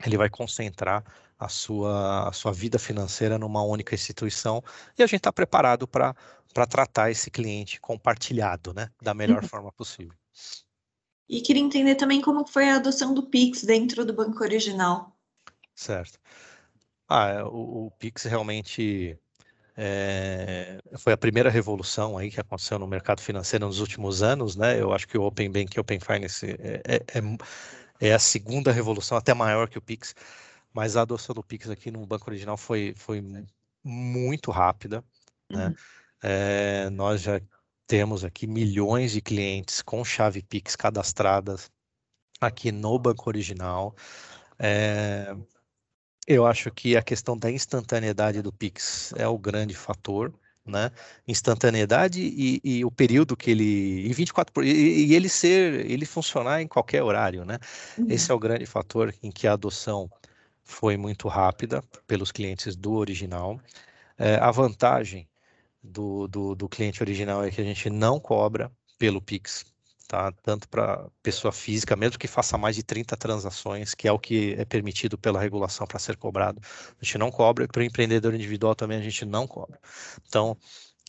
ele 0.05 0.17
vai 0.17 0.29
concentrar 0.29 1.05
a 1.41 1.49
sua, 1.49 2.29
a 2.29 2.33
sua 2.33 2.53
vida 2.53 2.79
financeira 2.79 3.39
numa 3.39 3.63
única 3.63 3.95
instituição 3.95 4.63
e 4.99 5.03
a 5.03 5.07
gente 5.07 5.21
está 5.21 5.33
preparado 5.33 5.89
para 5.89 6.15
tratar 6.69 7.11
esse 7.11 7.31
cliente 7.31 7.81
compartilhado, 7.81 8.75
né, 8.75 8.91
da 9.01 9.15
melhor 9.15 9.43
uhum. 9.43 9.49
forma 9.49 9.73
possível. 9.73 10.15
E 11.27 11.41
queria 11.41 11.63
entender 11.63 11.95
também 11.95 12.21
como 12.21 12.47
foi 12.47 12.69
a 12.69 12.77
adoção 12.77 13.15
do 13.15 13.23
Pix 13.23 13.65
dentro 13.65 14.05
do 14.05 14.13
banco 14.13 14.43
original. 14.43 15.17
Certo. 15.75 16.19
Ah, 17.09 17.29
é, 17.29 17.45
o, 17.45 17.87
o 17.87 17.91
Pix 17.99 18.25
realmente 18.25 19.19
é, 19.77 20.79
foi 20.99 21.13
a 21.13 21.17
primeira 21.17 21.49
revolução 21.49 22.19
aí 22.19 22.31
que 22.31 22.41
aconteceu 22.41 22.79
no 22.79 22.87
mercado 22.87 23.23
financeiro 23.23 23.67
nos 23.67 23.81
últimos 23.81 24.23
anos, 24.23 24.57
né? 24.57 24.79
Eu 24.79 24.93
acho 24.93 25.09
que 25.09 25.17
o 25.17 25.23
Open 25.23 25.51
Bank 25.51 25.75
e 25.75 25.79
o 25.79 25.83
Open 25.83 26.01
Finance 26.01 26.47
é, 26.47 26.83
é, 26.85 26.97
é, 26.97 28.09
é 28.09 28.13
a 28.13 28.19
segunda 28.19 28.73
revolução, 28.73 29.17
até 29.17 29.33
maior 29.33 29.69
que 29.69 29.79
o 29.79 29.83
Pix 29.83 30.15
mas 30.73 30.97
a 30.97 31.03
adoção 31.03 31.35
do 31.35 31.43
Pix 31.43 31.69
aqui 31.69 31.91
no 31.91 32.07
banco 32.07 32.31
original 32.31 32.57
foi, 32.57 32.95
foi 32.97 33.23
muito 33.83 34.51
rápida. 34.51 35.05
Né? 35.49 35.67
Uhum. 35.67 35.75
É, 36.23 36.91
nós 36.91 37.23
já 37.23 37.41
temos 37.87 38.25
aqui 38.25 38.47
milhões 38.47 39.13
de 39.13 39.21
clientes 39.21 39.83
com 39.83 40.05
chave 40.05 40.43
Pix 40.43 40.77
cadastradas 40.77 41.71
aqui 42.41 42.71
no 42.71 42.99
banco 42.99 43.29
original. 43.29 43.95
É, 44.59 45.35
eu 46.27 46.47
acho 46.47 46.71
que 46.71 46.97
a 46.97 47.03
questão 47.03 47.37
da 47.37 47.51
instantaneidade 47.51 48.41
do 48.43 48.53
Pix 48.53 49.13
é 49.17 49.27
o 49.27 49.37
grande 49.37 49.75
fator. 49.75 50.33
né? 50.65 50.93
Instantaneidade 51.27 52.21
e, 52.21 52.61
e, 52.63 52.85
o 52.85 52.91
período 52.91 53.37
que 53.37 53.51
ele 53.51 54.07
em 54.09 54.13
24 54.13 54.63
e, 54.63 55.09
e, 55.09 55.15
ele 55.17 55.29
ser 55.29 55.91
ele 55.91 56.07
funcionar 56.07 56.63
em 56.63 56.69
qualquer 56.69 57.03
horário, 57.03 57.45
né? 57.45 57.59
Uhum. 57.99 58.07
Esse 58.09 58.31
é 58.31 58.35
o 58.35 58.39
grande 58.39 58.67
fator 58.67 59.13
em 59.23 59.33
que 59.33 59.49
a 59.49 59.55
adoção 59.55 60.09
foi 60.65 60.97
muito 60.97 61.29
rápida 61.29 61.83
pelos 62.07 62.33
clientes 62.33 62.77
do 62.77 62.93
original. 62.95 63.61
É, 64.19 64.37
a 64.37 64.51
vantagem 64.51 65.29
do, 65.83 66.29
do, 66.29 66.55
do 66.55 66.69
cliente 66.69 67.03
original 67.03 67.45
é 67.45 67.51
que 67.51 67.61
a 67.61 67.65
gente 67.65 67.89
não 67.91 68.21
cobra 68.21 68.71
pelo 68.99 69.21
Pix, 69.21 69.65
tá? 70.07 70.33
Tanto 70.43 70.69
para 70.69 71.09
pessoa 71.23 71.53
física, 71.53 71.97
mesmo 71.97 72.19
que 72.19 72.29
faça 72.29 72.59
mais 72.59 72.77
de 72.77 72.83
30 72.83 73.17
transações, 73.17 73.95
que 73.95 74.07
é 74.09 74.13
o 74.13 74.19
que 74.19 74.55
é 74.59 74.65
permitido 74.65 75.17
pela 75.17 75.41
regulação 75.41 75.87
para 75.87 75.99
ser 75.99 76.17
cobrado, 76.17 76.61
a 77.01 77.05
gente 77.05 77.19
não 77.19 77.31
cobra, 77.31 77.65
e 77.65 77.69
para 77.69 77.81
o 77.81 77.85
empreendedor 77.85 78.35
individual 78.35 78.75
também 78.75 78.99
a 78.99 79.03
gente 79.03 79.25
não 79.25 79.47
cobra. 79.47 79.79
Então, 80.27 80.57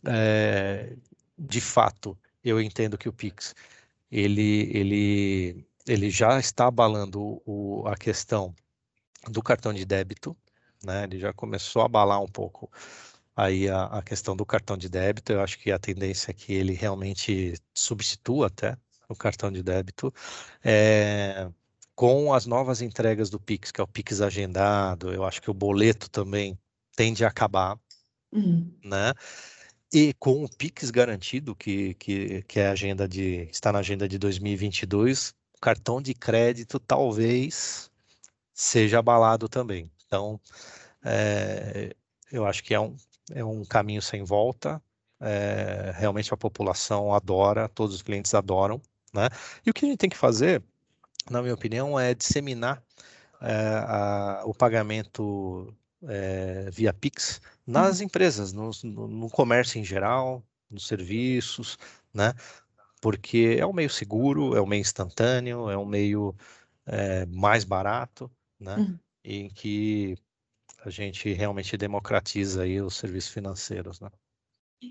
é, 0.06 0.96
de 1.38 1.62
fato, 1.62 2.18
eu 2.44 2.62
entendo 2.62 2.98
que 2.98 3.10
o 3.10 3.14
Pix 3.14 3.54
ele, 4.12 4.70
ele, 4.74 5.66
ele 5.88 6.10
já 6.10 6.40
está 6.40 6.68
abalando 6.68 7.42
o, 7.46 7.84
a 7.88 7.96
questão 7.96 8.54
do 9.30 9.42
cartão 9.42 9.74
de 9.74 9.86
débito, 9.86 10.36
né? 10.84 11.04
Ele 11.04 11.20
já 11.20 11.34
começou 11.34 11.82
a 11.82 11.86
abalar 11.86 12.22
um 12.22 12.28
pouco 12.28 12.72
aí 13.36 13.70
a, 13.70 13.86
a, 13.86 14.02
questão 14.02 14.36
do 14.36 14.46
cartão 14.46 14.78
de 14.78 14.90
débito. 14.90 15.32
Eu 15.32 15.42
acho 15.42 15.60
que 15.60 15.72
a 15.72 15.80
tendência 15.80 16.32
é 16.32 16.34
que 16.34 16.54
ele 16.54 16.74
realmente 16.74 17.54
substitua 17.74 18.48
até 18.48 18.78
o 19.08 19.16
cartão 19.16 19.52
de 19.52 19.62
débito. 19.62 20.14
É, 20.64 21.50
com 21.96 22.34
as 22.34 22.46
novas 22.46 22.82
entregas 22.82 23.30
do 23.30 23.40
Pix, 23.40 23.72
que 23.72 23.80
é 23.80 23.84
o 23.84 23.88
Pix 23.88 24.22
agendado, 24.22 25.14
eu 25.14 25.24
acho 25.24 25.42
que 25.42 25.52
o 25.52 25.54
boleto 25.54 26.10
também 26.10 26.58
tende 26.96 27.24
a 27.24 27.28
acabar, 27.28 27.78
uhum. 28.32 28.74
né? 28.84 29.14
E 29.94 30.14
com 30.14 30.44
o 30.44 30.50
Pix 30.50 30.90
garantido, 30.90 31.54
que, 31.54 31.94
que, 31.96 32.44
que 32.44 32.60
é 32.60 32.70
agenda 32.70 33.08
de, 33.08 33.50
está 33.52 33.74
na 33.74 33.80
agenda 33.80 34.08
de 34.08 34.18
2022, 34.18 35.34
o 35.54 35.60
cartão 35.62 36.02
de 36.02 36.14
crédito 36.14 36.80
talvez 36.80 37.91
seja 38.62 39.00
abalado 39.00 39.50
também. 39.50 39.92
Então, 40.06 40.40
é, 41.04 41.96
eu 42.32 42.46
acho 42.46 42.64
que 42.64 42.76
é 42.76 42.80
um, 42.80 42.96
é 43.32 43.44
um 43.44 43.66
caminho 43.66 44.02
sem 44.04 44.24
volta. 44.24 44.82
É, 45.20 45.92
realmente 45.96 46.32
a 46.32 46.38
população 46.38 47.14
adora, 47.14 47.68
todos 47.68 47.96
os 47.96 48.02
clientes 48.04 48.34
adoram. 48.36 48.80
Né? 49.12 49.30
E 49.66 49.72
o 49.72 49.74
que 49.74 49.84
a 49.84 49.90
gente 49.90 49.98
tem 49.98 50.10
que 50.10 50.18
fazer, 50.18 50.64
na 51.30 51.42
minha 51.42 51.56
opinião, 51.56 52.00
é 52.00 52.14
disseminar 52.14 52.84
é, 53.42 53.52
a, 53.88 54.44
o 54.46 54.54
pagamento 54.54 55.74
é, 56.04 56.70
via 56.72 56.94
Pix 56.94 57.42
nas 57.66 57.98
uhum. 57.98 58.06
empresas, 58.06 58.54
no, 58.54 58.70
no, 58.84 59.08
no, 59.08 59.30
comércio 59.30 59.80
em 59.80 59.84
geral, 59.84 60.44
nos 60.70 60.86
serviços, 60.86 61.80
né? 62.14 62.34
Porque 63.02 63.58
é 63.60 63.66
um 63.66 63.74
meio 63.74 63.90
seguro, 63.90 64.56
é 64.56 64.62
um 64.62 64.68
meio 64.68 64.82
instantâneo, 64.82 65.68
é 65.68 65.78
um 65.78 65.86
meio 65.86 66.36
mais 67.28 67.64
barato, 67.64 68.30
né? 68.62 68.78
Uhum. 68.78 69.00
Em 69.24 69.50
que 69.50 70.16
a 70.84 70.90
gente 70.90 71.32
realmente 71.34 71.78
democratiza 71.78 72.64
aí 72.64 72.82
os 72.82 72.96
serviços 72.96 73.32
financeiros, 73.32 74.00
né? 74.00 74.10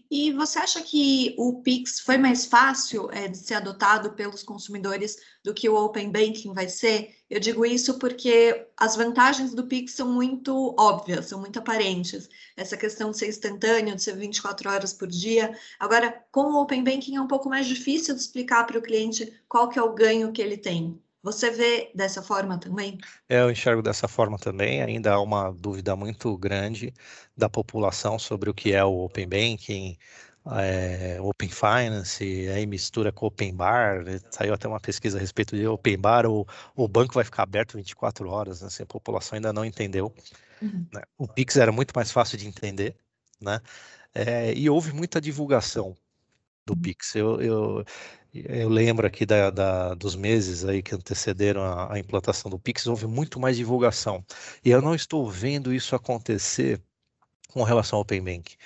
E 0.09 0.33
você 0.33 0.61
acha 0.61 0.81
que 0.83 1.35
o 1.37 1.63
Pix 1.63 1.99
foi 1.99 2.17
mais 2.17 2.47
fácil 2.47 3.11
é, 3.11 3.27
de 3.27 3.37
ser 3.37 3.55
adotado 3.55 4.13
pelos 4.13 4.41
consumidores 4.41 5.17
do 5.43 5.53
que 5.53 5.69
o 5.69 5.75
Open 5.75 6.13
Banking 6.13 6.55
vai 6.55 6.69
ser? 6.69 7.17
Eu 7.29 7.41
digo 7.41 7.67
isso 7.67 7.99
porque 7.99 8.69
as 8.77 8.95
vantagens 8.95 9.53
do 9.53 9.67
Pix 9.67 9.95
são 9.95 10.13
muito 10.13 10.77
óbvias, 10.79 11.27
são 11.27 11.41
muito 11.41 11.59
aparentes. 11.59 12.29
Essa 12.57 12.77
questão 12.77 13.11
de 13.11 13.19
ser 13.19 13.29
instantâneo, 13.29 13.97
de 13.97 14.03
ser 14.03 14.17
24 14.17 14.71
horas 14.71 14.93
por 14.93 15.09
dia. 15.09 15.59
Agora, 15.81 16.25
com 16.31 16.53
o 16.53 16.63
Open 16.63 16.85
Banking 16.85 17.17
é 17.17 17.21
um 17.21 17.27
pouco 17.27 17.49
mais 17.49 17.67
difícil 17.67 18.15
de 18.15 18.21
explicar 18.21 18.65
para 18.69 18.79
o 18.79 18.83
cliente 18.83 19.43
qual 19.49 19.69
que 19.69 19.79
é 19.79 19.83
o 19.83 19.93
ganho 19.93 20.31
que 20.31 20.41
ele 20.41 20.57
tem. 20.57 21.03
Você 21.23 21.51
vê 21.51 21.91
dessa 21.95 22.23
forma 22.23 22.59
também? 22.59 22.99
Eu 23.29 23.51
enxergo 23.51 23.83
dessa 23.83 24.09
forma 24.09 24.39
também. 24.39 24.83
Ainda 24.83 25.13
há 25.13 25.21
uma 25.21 25.51
dúvida 25.51 25.95
muito 25.95 26.37
grande 26.39 26.95
da 27.37 27.49
população 27.49 28.19
sobre 28.19 28.49
o 28.49 28.55
que 28.55 28.73
é 28.73 28.83
o 28.83 29.05
Open 29.05 29.29
Banking, 29.29 29.99
é, 30.47 31.19
Open 31.21 31.51
Finance, 31.51 32.49
aí 32.49 32.67
mistura 32.67 33.13
com 33.13 33.27
Open 33.27 33.55
Bar. 33.55 34.03
Né? 34.03 34.19
Saiu 34.31 34.55
até 34.55 34.67
uma 34.67 34.81
pesquisa 34.81 35.19
a 35.19 35.21
respeito 35.21 35.55
de 35.55 35.67
Open 35.67 35.99
Bar, 35.99 36.27
o, 36.27 36.47
o 36.75 36.89
banco 36.89 37.15
vai 37.15 37.25
ficar 37.25 37.43
aberto 37.43 37.77
24 37.77 38.29
horas. 38.29 38.63
Assim, 38.63 38.83
a 38.83 38.87
população 38.87 39.37
ainda 39.37 39.53
não 39.53 39.65
entendeu. 39.65 40.15
Uhum. 40.63 40.87
Né? 40.93 41.03
O 41.19 41.29
Pix 41.29 41.57
era 41.57 41.71
muito 41.71 41.93
mais 41.95 42.11
fácil 42.11 42.39
de 42.39 42.47
entender, 42.47 42.97
né? 43.41 43.61
É, 44.15 44.53
e 44.55 44.69
houve 44.69 44.93
muita 44.93 45.21
divulgação 45.21 45.97
do 46.67 46.73
uhum. 46.75 46.81
Pix. 46.81 47.15
Eu, 47.15 47.41
eu, 47.41 47.85
eu 48.33 48.69
lembro 48.69 49.07
aqui 49.07 49.27
da, 49.27 49.51
da, 49.51 49.95
dos 49.95 50.15
meses 50.15 50.65
aí 50.65 50.83
que 50.83 50.95
antecederam 50.95 51.63
a, 51.63 51.95
a, 51.95 51.99
implantação 51.99 52.51
do 52.51 52.59
Pix, 52.59 52.87
houve 52.87 53.07
muito 53.07 53.41
mais 53.41 53.57
divulgação. 53.57 54.25
E 54.65 54.71
eu 54.71 54.81
não 54.81 54.95
estou 54.95 55.29
vendo 55.29 55.73
isso 55.73 55.97
acontecer 55.97 56.81
com 57.49 57.63
relação 57.63 57.97
ao 57.97 58.03
Open 58.03 58.23
Bank. 58.23 58.57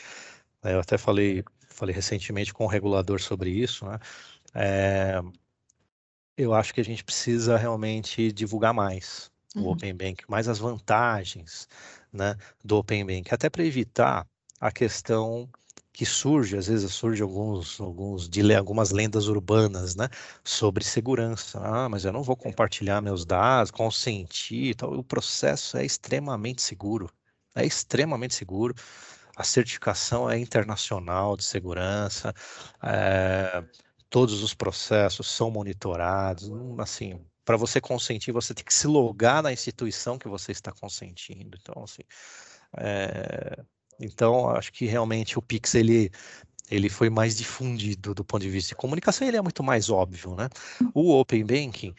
Eu 0.63 0.81
até 0.81 0.99
falei, 0.99 1.45
falei 1.69 1.95
recentemente 1.95 2.53
com 2.53 2.65
o 2.65 2.69
regulador 2.69 3.21
sobre 3.21 3.51
isso, 3.51 3.87
né? 3.87 3.99
É, 4.55 5.21
eu 6.37 6.55
acho 6.55 6.75
que 6.75 6.81
a 6.81 6.85
gente 6.85 7.05
precisa 7.05 7.57
realmente 7.57 8.33
divulgar 8.33 8.75
mais 8.75 9.31
o 9.55 9.61
uhum. 9.61 9.69
Open 9.71 9.95
Bank, 9.95 10.25
mais 10.29 10.49
as 10.49 10.59
vantagens 10.59 11.69
né, 12.13 12.37
do 12.65 12.77
Open 12.77 13.05
Bank, 13.07 13.33
até 13.33 13.49
para 13.49 13.65
evitar 13.65 14.27
a 14.61 14.73
questão 14.73 15.49
que 15.95 16.05
surge, 16.07 16.57
às 16.59 16.67
vezes 16.69 16.93
surge 16.93 17.23
alguns, 17.23 17.81
alguns 17.81 18.29
algumas 18.59 18.91
lendas 18.93 19.29
urbanas, 19.29 19.97
né, 19.97 20.09
sobre 20.45 20.85
segurança. 20.85 21.61
Ah, 21.63 21.89
mas 21.89 22.05
eu 22.05 22.13
não 22.13 22.23
vou 22.25 22.37
compartilhar 22.37 23.01
meus 23.01 23.25
dados, 23.25 23.71
consentir, 23.71 24.75
tal. 24.77 24.93
O 24.95 25.05
processo 25.05 25.77
é 25.79 25.85
extremamente 25.87 26.63
seguro, 26.63 27.09
é 27.57 27.65
extremamente 27.67 28.35
seguro. 28.35 28.75
A 29.37 29.45
certificação 29.45 30.31
é 30.31 30.39
internacional 30.39 31.37
de 31.37 31.45
segurança, 31.45 32.33
é, 32.83 33.65
todos 34.11 34.43
os 34.43 34.55
processos 34.55 35.29
são 35.31 35.51
monitorados, 35.51 36.49
hum, 36.49 36.77
assim, 36.81 37.25
para 37.45 37.57
você 37.57 37.81
consentir, 37.81 38.33
você 38.33 38.55
tem 38.55 38.65
que 38.65 38.73
se 38.75 38.87
logar 38.87 39.43
na 39.43 39.53
instituição 39.53 40.19
que 40.19 40.29
você 40.29 40.53
está 40.53 40.73
consentindo. 40.73 41.57
Então, 41.61 41.83
assim, 41.85 42.03
é, 42.79 43.65
então, 43.99 44.49
acho 44.51 44.73
que 44.73 44.87
realmente 44.87 45.39
o 45.39 45.43
Pix 45.43 45.75
ele, 45.75 46.11
ele 46.71 46.89
foi 46.89 47.11
mais 47.11 47.37
difundido 47.37 48.15
do 48.15 48.25
ponto 48.25 48.43
de 48.43 48.51
vista 48.51 48.71
de 48.71 48.75
comunicação, 48.75 49.27
ele 49.27 49.37
é 49.37 49.43
muito 49.43 49.63
mais 49.63 49.91
óbvio, 49.91 50.35
né? 50.35 50.49
O 50.93 51.13
Open 51.19 51.45
Banking, 51.45 51.95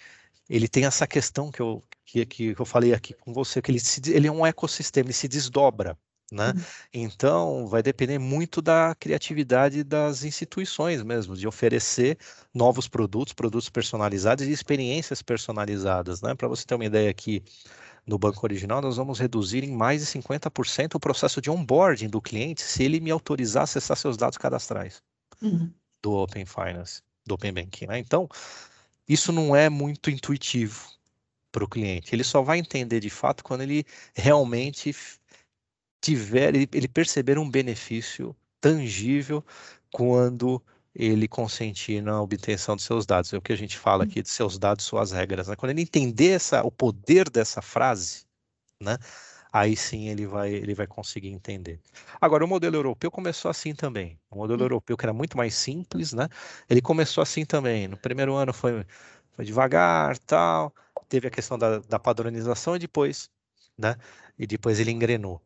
ele 0.49 0.67
tem 0.67 0.85
essa 0.85 1.07
questão 1.07 1.51
que 1.51 1.61
eu, 1.61 1.83
que, 2.05 2.25
que 2.25 2.55
eu 2.57 2.65
falei 2.65 2.93
aqui 2.93 3.13
com 3.13 3.33
você, 3.33 3.61
que 3.61 3.71
ele, 3.71 3.79
se, 3.79 4.01
ele 4.11 4.27
é 4.27 4.31
um 4.31 4.45
ecossistema, 4.45 5.07
ele 5.07 5.13
se 5.13 5.27
desdobra, 5.27 5.97
né? 6.31 6.53
Uhum. 6.55 6.63
Então, 6.93 7.67
vai 7.67 7.83
depender 7.83 8.19
muito 8.19 8.61
da 8.61 8.95
criatividade 8.95 9.83
das 9.83 10.23
instituições 10.23 11.03
mesmo, 11.03 11.35
de 11.35 11.47
oferecer 11.47 12.17
novos 12.53 12.87
produtos, 12.87 13.33
produtos 13.33 13.69
personalizados 13.69 14.45
e 14.45 14.51
experiências 14.51 15.21
personalizadas, 15.21 16.21
né? 16.21 16.35
Para 16.35 16.47
você 16.47 16.65
ter 16.65 16.75
uma 16.75 16.85
ideia 16.85 17.09
aqui, 17.09 17.43
no 18.05 18.19
banco 18.19 18.45
original, 18.45 18.81
nós 18.81 18.97
vamos 18.97 19.19
reduzir 19.19 19.63
em 19.63 19.71
mais 19.71 20.01
de 20.01 20.19
50% 20.19 20.95
o 20.95 20.99
processo 20.99 21.41
de 21.41 21.49
onboarding 21.49 22.07
do 22.07 22.21
cliente 22.21 22.61
se 22.61 22.83
ele 22.83 22.99
me 22.99 23.09
autorizar 23.09 23.61
a 23.61 23.63
acessar 23.63 23.97
seus 23.97 24.15
dados 24.15 24.37
cadastrais 24.37 25.01
uhum. 25.41 25.71
do 26.01 26.13
Open 26.13 26.45
Finance, 26.45 27.01
do 27.25 27.33
Open 27.33 27.51
Banking. 27.51 27.87
Né? 27.87 27.99
Então, 27.99 28.29
isso 29.07 29.31
não 29.31 29.55
é 29.55 29.69
muito 29.69 30.09
intuitivo 30.09 30.87
para 31.51 31.63
o 31.63 31.67
cliente. 31.67 32.13
Ele 32.13 32.23
só 32.23 32.41
vai 32.41 32.59
entender 32.59 32.99
de 32.99 33.09
fato 33.09 33.43
quando 33.43 33.61
ele 33.61 33.85
realmente 34.13 34.95
tiver, 36.01 36.53
ele, 36.53 36.69
ele 36.73 36.87
perceber 36.87 37.39
um 37.39 37.49
benefício 37.49 38.35
tangível 38.61 39.43
quando 39.91 40.61
ele 40.95 41.27
consentir 41.27 42.01
na 42.01 42.21
obtenção 42.21 42.75
dos 42.75 42.85
seus 42.85 43.05
dados. 43.05 43.33
É 43.33 43.37
o 43.37 43.41
que 43.41 43.51
a 43.51 43.57
gente 43.57 43.77
fala 43.77 44.03
hum. 44.03 44.07
aqui 44.07 44.21
de 44.21 44.29
seus 44.29 44.57
dados, 44.57 44.85
suas 44.85 45.11
regras. 45.11 45.47
Né? 45.47 45.55
Quando 45.55 45.71
ele 45.71 45.81
entender 45.81 46.29
essa, 46.31 46.63
o 46.63 46.71
poder 46.71 47.29
dessa 47.29 47.61
frase, 47.61 48.25
né? 48.81 48.97
aí 49.51 49.75
sim 49.75 50.09
ele 50.09 50.25
vai, 50.25 50.53
ele 50.53 50.73
vai 50.73 50.87
conseguir 50.87 51.29
entender. 51.29 51.79
Agora, 52.19 52.45
o 52.45 52.47
modelo 52.47 52.75
europeu 52.75 53.11
começou 53.11 53.51
assim 53.51 53.75
também. 53.75 54.17
O 54.31 54.37
modelo 54.37 54.61
hum. 54.61 54.65
europeu, 54.65 54.95
que 54.95 55.05
era 55.05 55.13
muito 55.13 55.37
mais 55.37 55.53
simples, 55.53 56.13
né? 56.13 56.29
ele 56.69 56.81
começou 56.81 57.21
assim 57.21 57.45
também. 57.45 57.87
No 57.87 57.97
primeiro 57.97 58.33
ano 58.33 58.53
foi, 58.53 58.85
foi 59.33 59.43
devagar, 59.43 60.17
tal, 60.19 60.73
teve 61.09 61.27
a 61.27 61.31
questão 61.31 61.57
da, 61.57 61.79
da 61.79 61.99
padronização 61.99 62.75
e 62.75 62.79
depois, 62.79 63.29
né? 63.77 63.97
e 64.39 64.47
depois 64.47 64.79
ele 64.79 64.91
engrenou. 64.91 65.41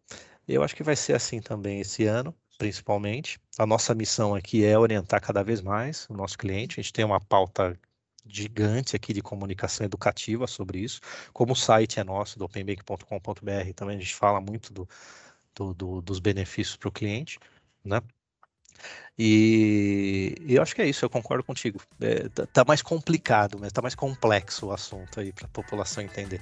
Eu 0.48 0.64
acho 0.64 0.76
que 0.76 0.84
vai 0.84 0.96
ser 0.96 1.14
assim 1.14 1.42
também 1.42 1.80
esse 1.80 2.06
ano 2.06 2.36
principalmente. 2.60 3.40
A 3.58 3.66
nossa 3.66 3.96
missão 3.96 4.36
aqui 4.36 4.64
é 4.66 4.78
orientar 4.78 5.22
cada 5.22 5.42
vez 5.42 5.62
mais 5.62 6.06
o 6.10 6.14
nosso 6.14 6.38
cliente. 6.38 6.80
A 6.80 6.84
gente 6.84 6.94
tem 6.94 7.06
uma 7.06 7.20
pauta 7.20 7.80
gigante 8.28 8.96
aqui 8.96 9.14
de 9.14 9.22
comunicação 9.22 9.86
educativa 9.86 10.46
sobre 10.46 10.80
isso. 10.80 11.00
Como 11.34 11.54
o 11.54 11.56
site 11.56 12.00
é 12.00 12.04
nosso, 12.04 12.38
do 12.38 12.46
openbank.com.br, 12.46 13.74
também 13.76 13.96
a 13.98 14.00
gente 14.00 14.14
fala 14.14 14.42
muito 14.42 14.74
do, 14.74 14.88
do, 15.56 15.74
do 15.74 16.02
dos 16.02 16.20
benefícios 16.20 16.76
para 16.76 16.90
o 16.90 16.92
cliente, 16.92 17.40
né? 17.84 18.02
E, 19.18 20.36
e 20.42 20.56
eu 20.56 20.62
acho 20.62 20.76
que 20.76 20.82
é 20.82 20.88
isso, 20.88 21.04
eu 21.04 21.10
concordo 21.10 21.44
contigo. 21.44 21.82
É, 22.00 22.28
tá, 22.30 22.46
tá 22.46 22.66
mais 22.66 22.82
complicado, 22.82 23.58
mas 23.60 23.72
tá 23.72 23.82
mais 23.82 23.96
complexo 23.96 24.68
o 24.68 24.72
assunto 24.74 25.20
aí 25.20 25.32
para 25.32 25.46
a 25.46 25.50
população 25.50 26.04
entender. 26.04 26.42